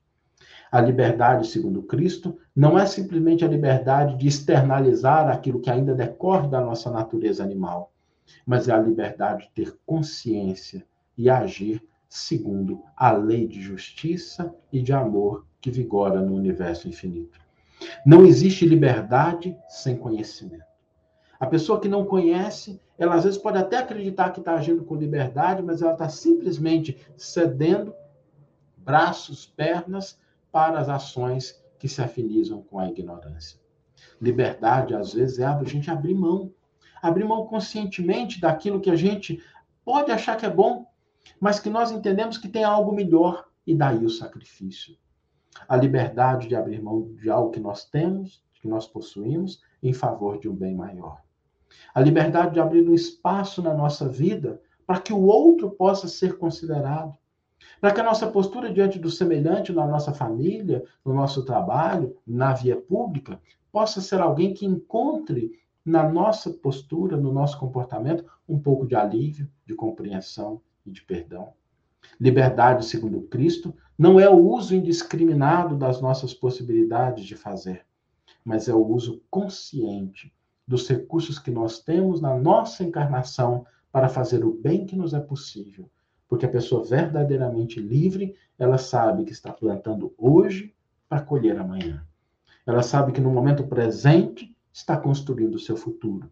[0.71, 6.47] A liberdade, segundo Cristo, não é simplesmente a liberdade de externalizar aquilo que ainda decorre
[6.47, 7.93] da nossa natureza animal,
[8.45, 10.85] mas é a liberdade de ter consciência
[11.15, 17.39] e agir segundo a lei de justiça e de amor que vigora no universo infinito.
[18.05, 20.63] Não existe liberdade sem conhecimento.
[21.39, 24.95] A pessoa que não conhece, ela às vezes pode até acreditar que está agindo com
[24.95, 27.95] liberdade, mas ela está simplesmente cedendo
[28.77, 30.19] braços, pernas
[30.51, 33.59] para as ações que se afinizam com a ignorância.
[34.21, 36.53] Liberdade, às vezes, é a gente abrir mão.
[37.01, 39.41] Abrir mão conscientemente daquilo que a gente
[39.83, 40.85] pode achar que é bom,
[41.39, 44.95] mas que nós entendemos que tem algo melhor, e daí o sacrifício.
[45.67, 50.39] A liberdade de abrir mão de algo que nós temos, que nós possuímos, em favor
[50.39, 51.21] de um bem maior.
[51.93, 56.37] A liberdade de abrir um espaço na nossa vida para que o outro possa ser
[56.37, 57.17] considerado
[57.79, 62.53] para que a nossa postura diante do semelhante na nossa família, no nosso trabalho, na
[62.53, 63.39] via pública,
[63.71, 65.51] possa ser alguém que encontre
[65.85, 71.53] na nossa postura, no nosso comportamento, um pouco de alívio, de compreensão e de perdão.
[72.19, 77.85] Liberdade, segundo Cristo, não é o uso indiscriminado das nossas possibilidades de fazer,
[78.43, 80.33] mas é o uso consciente
[80.67, 85.19] dos recursos que nós temos na nossa encarnação para fazer o bem que nos é
[85.19, 85.89] possível
[86.33, 90.73] porque a pessoa verdadeiramente livre, ela sabe que está plantando hoje
[91.07, 92.03] para colher amanhã.
[92.65, 96.31] Ela sabe que no momento presente está construindo o seu futuro.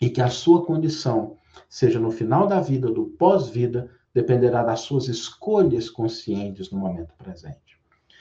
[0.00, 1.38] E que a sua condição,
[1.68, 7.14] seja no final da vida ou do pós-vida, dependerá das suas escolhas conscientes no momento
[7.16, 7.78] presente.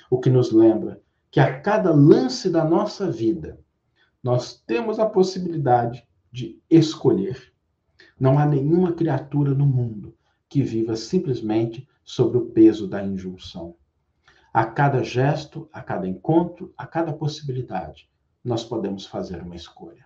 [0.09, 3.59] O que nos lembra que a cada lance da nossa vida,
[4.23, 7.53] nós temos a possibilidade de escolher.
[8.19, 10.15] Não há nenhuma criatura no mundo
[10.49, 13.75] que viva simplesmente sobre o peso da injunção.
[14.53, 18.09] A cada gesto, a cada encontro, a cada possibilidade,
[18.43, 20.05] nós podemos fazer uma escolha.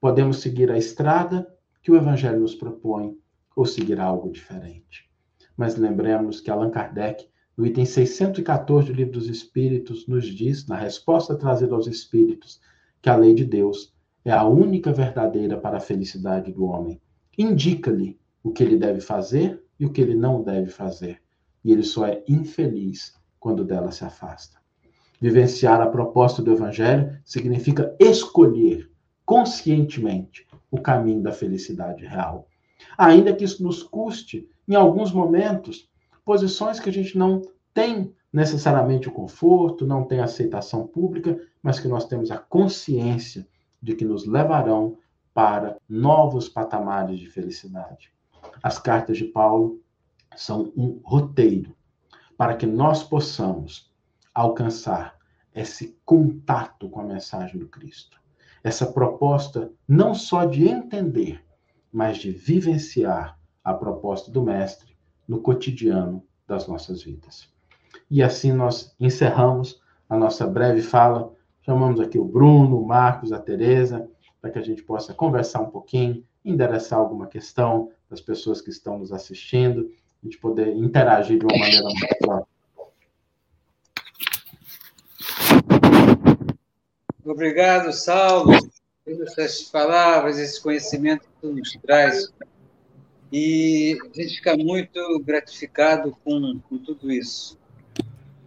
[0.00, 1.46] Podemos seguir a estrada
[1.88, 3.16] que o Evangelho nos propõe
[3.56, 5.10] ou seguir algo diferente.
[5.56, 7.26] Mas lembremos que Allan Kardec,
[7.56, 12.60] no item 614 do Livro dos Espíritos, nos diz, na resposta trazida aos Espíritos,
[13.00, 17.00] que a lei de Deus é a única verdadeira para a felicidade do homem.
[17.38, 21.22] Indica-lhe o que ele deve fazer e o que ele não deve fazer.
[21.64, 24.58] E ele só é infeliz quando dela se afasta.
[25.18, 28.90] Vivenciar a proposta do Evangelho significa escolher
[29.28, 32.48] conscientemente o caminho da felicidade real.
[32.96, 35.86] Ainda que isso nos custe, em alguns momentos,
[36.24, 37.42] posições que a gente não
[37.74, 43.46] tem necessariamente o conforto, não tem aceitação pública, mas que nós temos a consciência
[43.82, 44.96] de que nos levarão
[45.34, 48.10] para novos patamares de felicidade.
[48.62, 49.78] As cartas de Paulo
[50.36, 51.76] são um roteiro
[52.34, 53.92] para que nós possamos
[54.34, 55.18] alcançar
[55.54, 58.18] esse contato com a mensagem do Cristo.
[58.62, 61.44] Essa proposta não só de entender,
[61.92, 64.96] mas de vivenciar a proposta do Mestre
[65.26, 67.48] no cotidiano das nossas vidas.
[68.10, 71.32] E assim nós encerramos a nossa breve fala.
[71.62, 74.08] Chamamos aqui o Bruno, o Marcos, a Tereza,
[74.40, 78.98] para que a gente possa conversar um pouquinho, endereçar alguma questão das pessoas que estão
[78.98, 79.90] nos assistindo,
[80.22, 81.84] a gente poder interagir de uma maneira
[82.28, 82.44] mais
[87.30, 88.52] Obrigado, Saulo,
[89.04, 92.32] pelas palavras, esse conhecimento que tu nos traz.
[93.30, 97.58] E a gente fica muito gratificado com, com tudo isso.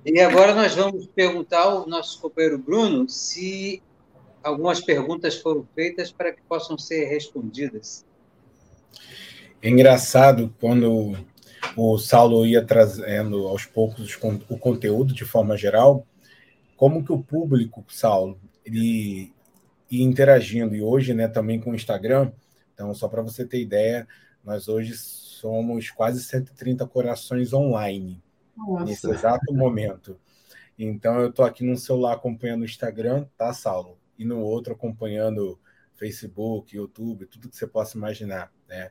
[0.03, 3.83] E agora nós vamos perguntar ao nosso companheiro Bruno se
[4.43, 8.03] algumas perguntas foram feitas para que possam ser respondidas.
[9.61, 11.15] É engraçado quando
[11.77, 14.17] o Saulo ia trazendo aos poucos
[14.49, 16.03] o conteúdo de forma geral,
[16.75, 18.39] como que o público, Saulo,
[18.71, 19.29] ia
[19.91, 20.75] interagindo.
[20.75, 22.31] E hoje, né, também com o Instagram,
[22.73, 24.07] então, só para você ter ideia,
[24.43, 28.21] nós hoje somos quase 130 corações online.
[28.55, 28.85] Nossa.
[28.85, 30.19] nesse exato momento.
[30.77, 33.97] Então eu estou aqui no celular acompanhando o Instagram, tá, Saulo?
[34.17, 35.59] E no outro acompanhando
[35.93, 38.89] Facebook, YouTube, tudo que você possa imaginar, né?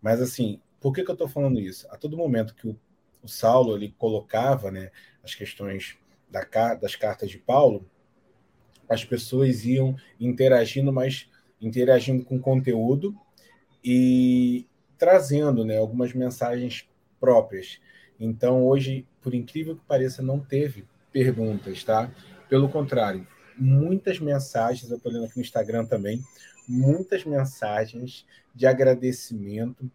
[0.00, 1.86] Mas assim, por que, que eu estou falando isso?
[1.90, 2.78] A todo momento que o,
[3.22, 4.90] o Saulo ele colocava, né,
[5.22, 5.98] as questões
[6.28, 6.44] da,
[6.74, 7.88] das cartas de Paulo,
[8.90, 11.30] as pessoas iam interagindo, mas
[11.60, 13.16] interagindo com conteúdo
[13.84, 14.66] e
[14.98, 16.88] trazendo, né, algumas mensagens
[17.20, 17.80] próprias.
[18.18, 22.10] Então, hoje, por incrível que pareça, não teve perguntas, tá?
[22.48, 23.26] Pelo contrário,
[23.56, 26.20] muitas mensagens, eu estou lendo aqui no Instagram também,
[26.66, 29.88] muitas mensagens de agradecimento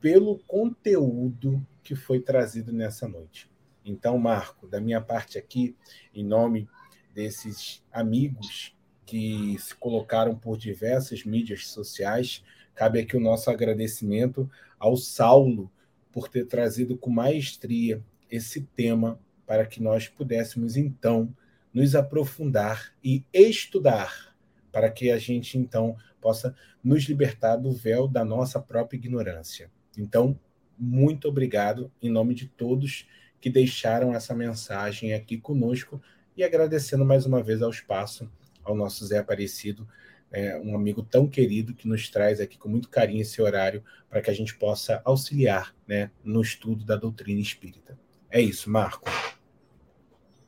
[0.00, 3.50] pelo conteúdo que foi trazido nessa noite.
[3.84, 5.76] Então, Marco, da minha parte aqui,
[6.14, 6.68] em nome
[7.14, 12.44] desses amigos que se colocaram por diversas mídias sociais,
[12.74, 14.48] cabe aqui o nosso agradecimento
[14.78, 15.70] ao Saulo,
[16.12, 21.34] por ter trazido com maestria esse tema para que nós pudéssemos então
[21.72, 24.34] nos aprofundar e estudar,
[24.72, 29.70] para que a gente então possa nos libertar do véu da nossa própria ignorância.
[29.96, 30.38] Então,
[30.78, 33.06] muito obrigado em nome de todos
[33.40, 36.00] que deixaram essa mensagem aqui conosco
[36.40, 38.26] e agradecendo mais uma vez ao espaço,
[38.64, 39.86] ao nosso Zé Aparecido,
[40.32, 44.22] é, um amigo tão querido que nos traz aqui com muito carinho esse horário para
[44.22, 47.98] que a gente possa auxiliar né, no estudo da doutrina espírita.
[48.30, 49.10] É isso, Marco.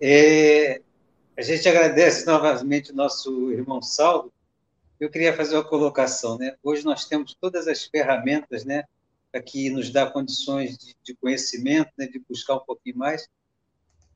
[0.00, 0.80] É,
[1.36, 4.32] a gente agradece novamente o nosso irmão Saulo.
[4.98, 6.38] Eu queria fazer uma colocação.
[6.38, 6.54] Né?
[6.62, 8.84] Hoje nós temos todas as ferramentas né,
[9.44, 13.28] que nos dá condições de, de conhecimento, né, de buscar um pouquinho mais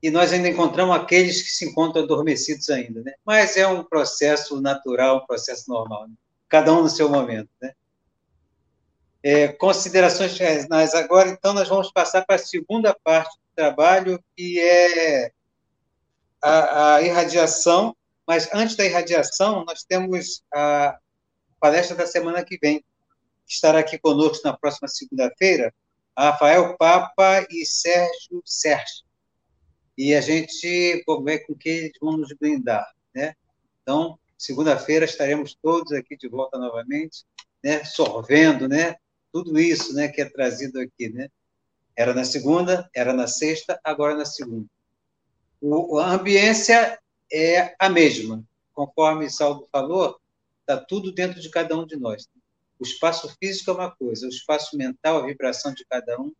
[0.07, 3.15] e nós ainda encontramos aqueles que se encontram adormecidos ainda, né?
[3.25, 6.15] Mas é um processo natural, um processo normal, né?
[6.49, 7.73] cada um no seu momento, né?
[9.21, 14.61] É, considerações finais agora, então nós vamos passar para a segunda parte do trabalho, que
[14.61, 15.33] é
[16.41, 20.97] a, a irradiação, mas antes da irradiação, nós temos a
[21.59, 22.85] palestra da semana que vem,
[23.45, 25.75] estará aqui conosco na próxima segunda-feira,
[26.17, 29.06] Rafael Papa e Sérgio Sérgio
[29.97, 33.34] e a gente como é com que vão nos blindar, né?
[33.82, 37.24] Então, segunda-feira estaremos todos aqui de volta novamente,
[37.62, 37.84] né?
[37.84, 38.97] Sorvendo, né?
[39.32, 40.09] Tudo isso, né?
[40.09, 41.28] Que é trazido aqui, né?
[41.94, 44.66] Era na segunda, era na sexta, agora na segunda.
[45.61, 46.99] O, a ambiência
[47.32, 48.44] é a mesma,
[48.74, 50.20] conforme Saldo falou,
[50.61, 52.28] está tudo dentro de cada um de nós.
[52.78, 56.32] O espaço físico é uma coisa, o espaço mental, a vibração de cada um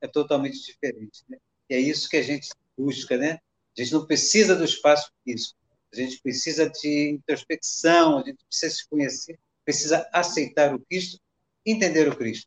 [0.00, 1.22] é totalmente diferente.
[1.28, 1.38] Né?
[1.70, 3.38] E é isso que a gente busca, né?
[3.76, 5.58] A gente não precisa do espaço físico,
[5.92, 11.18] a gente precisa de introspecção, a gente precisa se conhecer, precisa aceitar o Cristo,
[11.64, 12.46] entender o Cristo.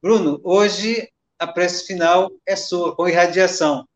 [0.00, 1.08] Bruno, hoje
[1.38, 3.86] a prece final é sua, com irradiação.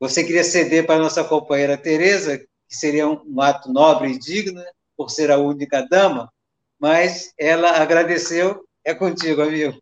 [0.00, 4.60] Você queria ceder para a nossa companheira Tereza, que seria um ato nobre e digno,
[4.60, 4.70] né?
[4.96, 6.32] por ser a única dama,
[6.78, 8.64] mas ela agradeceu.
[8.84, 9.80] É contigo, amigo.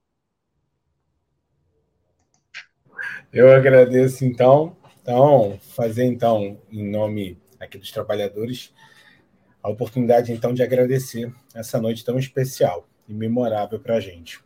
[3.32, 4.76] Eu agradeço, então.
[5.02, 8.72] Então, fazer, então, em nome aqui dos trabalhadores,
[9.60, 14.40] a oportunidade, então, de agradecer essa noite tão especial e memorável para a gente.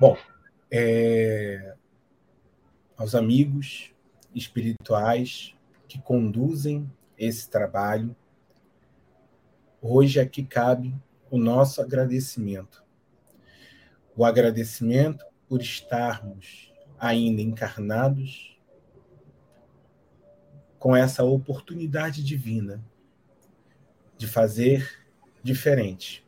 [0.00, 0.16] Bom,
[0.68, 1.76] é...
[2.96, 3.92] aos amigos
[4.34, 5.54] espirituais
[5.86, 8.16] que conduzem esse trabalho,
[9.80, 10.92] hoje aqui cabe
[11.30, 12.84] o nosso agradecimento.
[14.16, 16.69] O agradecimento por estarmos
[17.00, 18.56] ainda encarnados
[20.78, 22.84] com essa oportunidade divina
[24.18, 25.06] de fazer
[25.42, 26.26] diferente.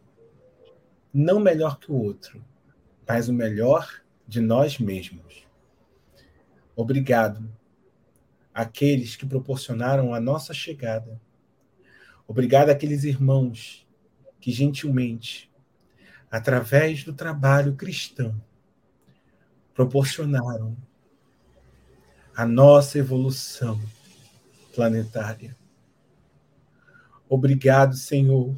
[1.13, 2.43] Não melhor que o outro,
[3.07, 5.47] mas o melhor de nós mesmos.
[6.75, 7.47] Obrigado
[8.55, 11.21] àqueles que proporcionaram a nossa chegada.
[12.27, 13.87] Obrigado àqueles irmãos
[14.41, 15.53] que gentilmente,
[16.31, 18.41] através do trabalho cristão,
[19.75, 20.77] proporcionaram
[22.35, 23.81] a nossa evolução
[24.75, 25.57] planetária.
[27.29, 28.57] Obrigado, Senhor,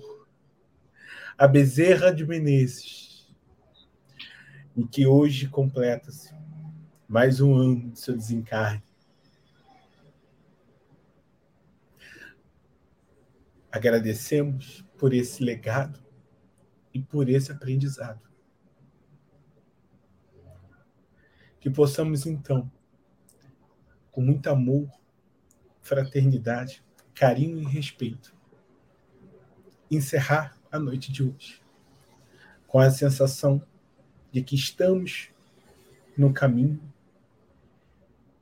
[1.39, 3.33] a Bezerra de Menezes,
[4.77, 6.35] em que hoje completa-se
[7.09, 8.83] mais um ano de seu desencarne.
[13.71, 16.01] Agradecemos por esse legado
[16.93, 18.34] e por esse aprendizado.
[21.65, 22.71] Que possamos, então,
[24.13, 24.87] com muito amor,
[25.81, 26.85] fraternidade,
[27.15, 28.37] carinho e respeito,
[29.91, 31.63] encerrar a noite de hoje
[32.67, 33.67] com a sensação
[34.31, 35.31] de que estamos
[36.19, 36.83] no caminho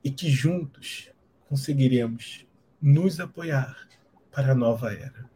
[0.03, 1.09] e que juntos
[1.47, 2.45] conseguiremos
[2.81, 3.87] nos apoiar
[4.33, 5.29] para a nova era.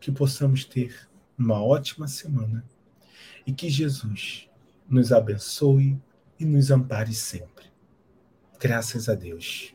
[0.00, 2.64] Que possamos ter uma ótima semana
[3.46, 4.48] e que Jesus
[4.88, 6.00] nos abençoe
[6.40, 7.66] e nos ampare sempre.
[8.58, 9.74] Graças a Deus.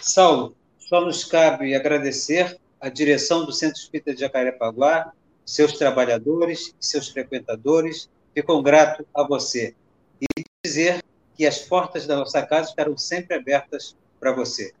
[0.00, 5.12] Saulo, só nos cabe agradecer a direção do Centro Espírita de Jacarepaguá,
[5.44, 8.10] seus trabalhadores e seus frequentadores.
[8.34, 9.76] Ficou grato a você.
[10.20, 11.04] E dizer
[11.36, 14.72] que as portas da nossa casa estarão sempre abertas para você.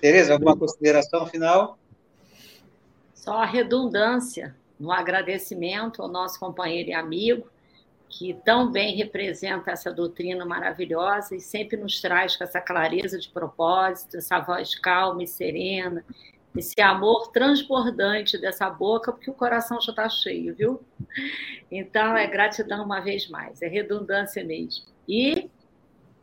[0.00, 1.78] Tereza, alguma consideração final?
[3.14, 7.51] Só a redundância no agradecimento ao nosso companheiro e amigo,
[8.12, 13.28] que tão bem representa essa doutrina maravilhosa e sempre nos traz com essa clareza de
[13.30, 16.04] propósito, essa voz calma e serena,
[16.54, 20.82] esse amor transbordante dessa boca, porque o coração já está cheio, viu?
[21.70, 24.84] Então, é gratidão uma vez mais, é redundância mesmo.
[25.08, 25.50] E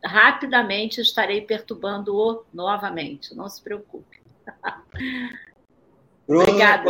[0.05, 4.21] rapidamente estarei perturbando-o novamente, não se preocupe.
[6.27, 6.83] Bruno, Obrigada.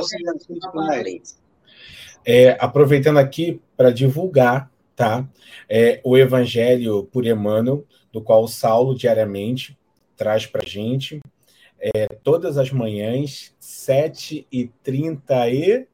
[2.25, 4.69] É, aproveitando aqui para divulgar
[4.99, 5.25] tá?
[5.69, 9.79] É, o Evangelho por Emmanuel, do qual o Saulo diariamente
[10.17, 11.21] traz para a gente
[11.79, 15.87] é, todas as manhãs, 7h30 e.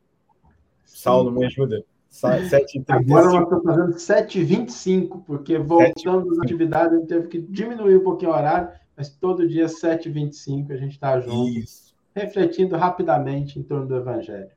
[0.83, 1.85] Saulo, me ajuda.
[2.11, 2.83] 7h35.
[2.87, 8.03] Agora nós estamos fazendo 7h25, porque voltando às atividades, a gente teve que diminuir um
[8.03, 11.93] pouquinho o horário, mas todo dia 7h25 a gente está junto, Isso.
[12.15, 14.49] refletindo rapidamente em torno do Evangelho.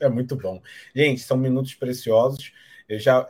[0.00, 0.62] É muito bom.
[0.94, 2.54] Gente, são minutos preciosos.
[2.88, 3.26] Eu já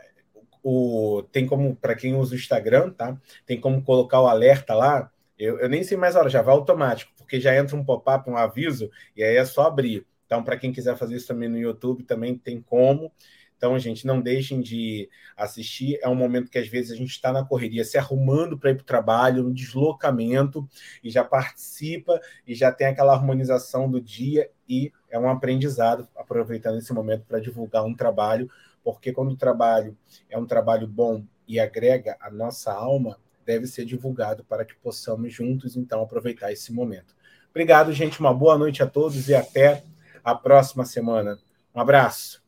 [0.69, 3.17] o tem como para quem usa o Instagram, tá?
[3.45, 6.53] Tem como colocar o alerta lá eu, eu nem sei mais a hora, já vai
[6.53, 10.05] automático, porque já entra um pop-up, um aviso, e aí é só abrir.
[10.25, 13.11] Então, para quem quiser fazer isso também no YouTube, também tem como.
[13.55, 15.99] Então, gente, não deixem de assistir.
[16.01, 18.75] É um momento que às vezes a gente está na correria, se arrumando para ir
[18.75, 20.67] para o trabalho, no deslocamento,
[21.03, 26.77] e já participa e já tem aquela harmonização do dia e é um aprendizado, aproveitando
[26.77, 28.49] esse momento para divulgar um trabalho,
[28.87, 29.97] porque quando o trabalho
[30.29, 35.33] é um trabalho bom e agrega a nossa alma, deve ser divulgado para que possamos
[35.33, 37.13] juntos, então, aproveitar esse momento.
[37.49, 38.21] Obrigado, gente.
[38.21, 39.83] Uma boa noite a todos e até
[40.23, 41.37] a próxima semana.
[41.75, 42.46] Um abraço.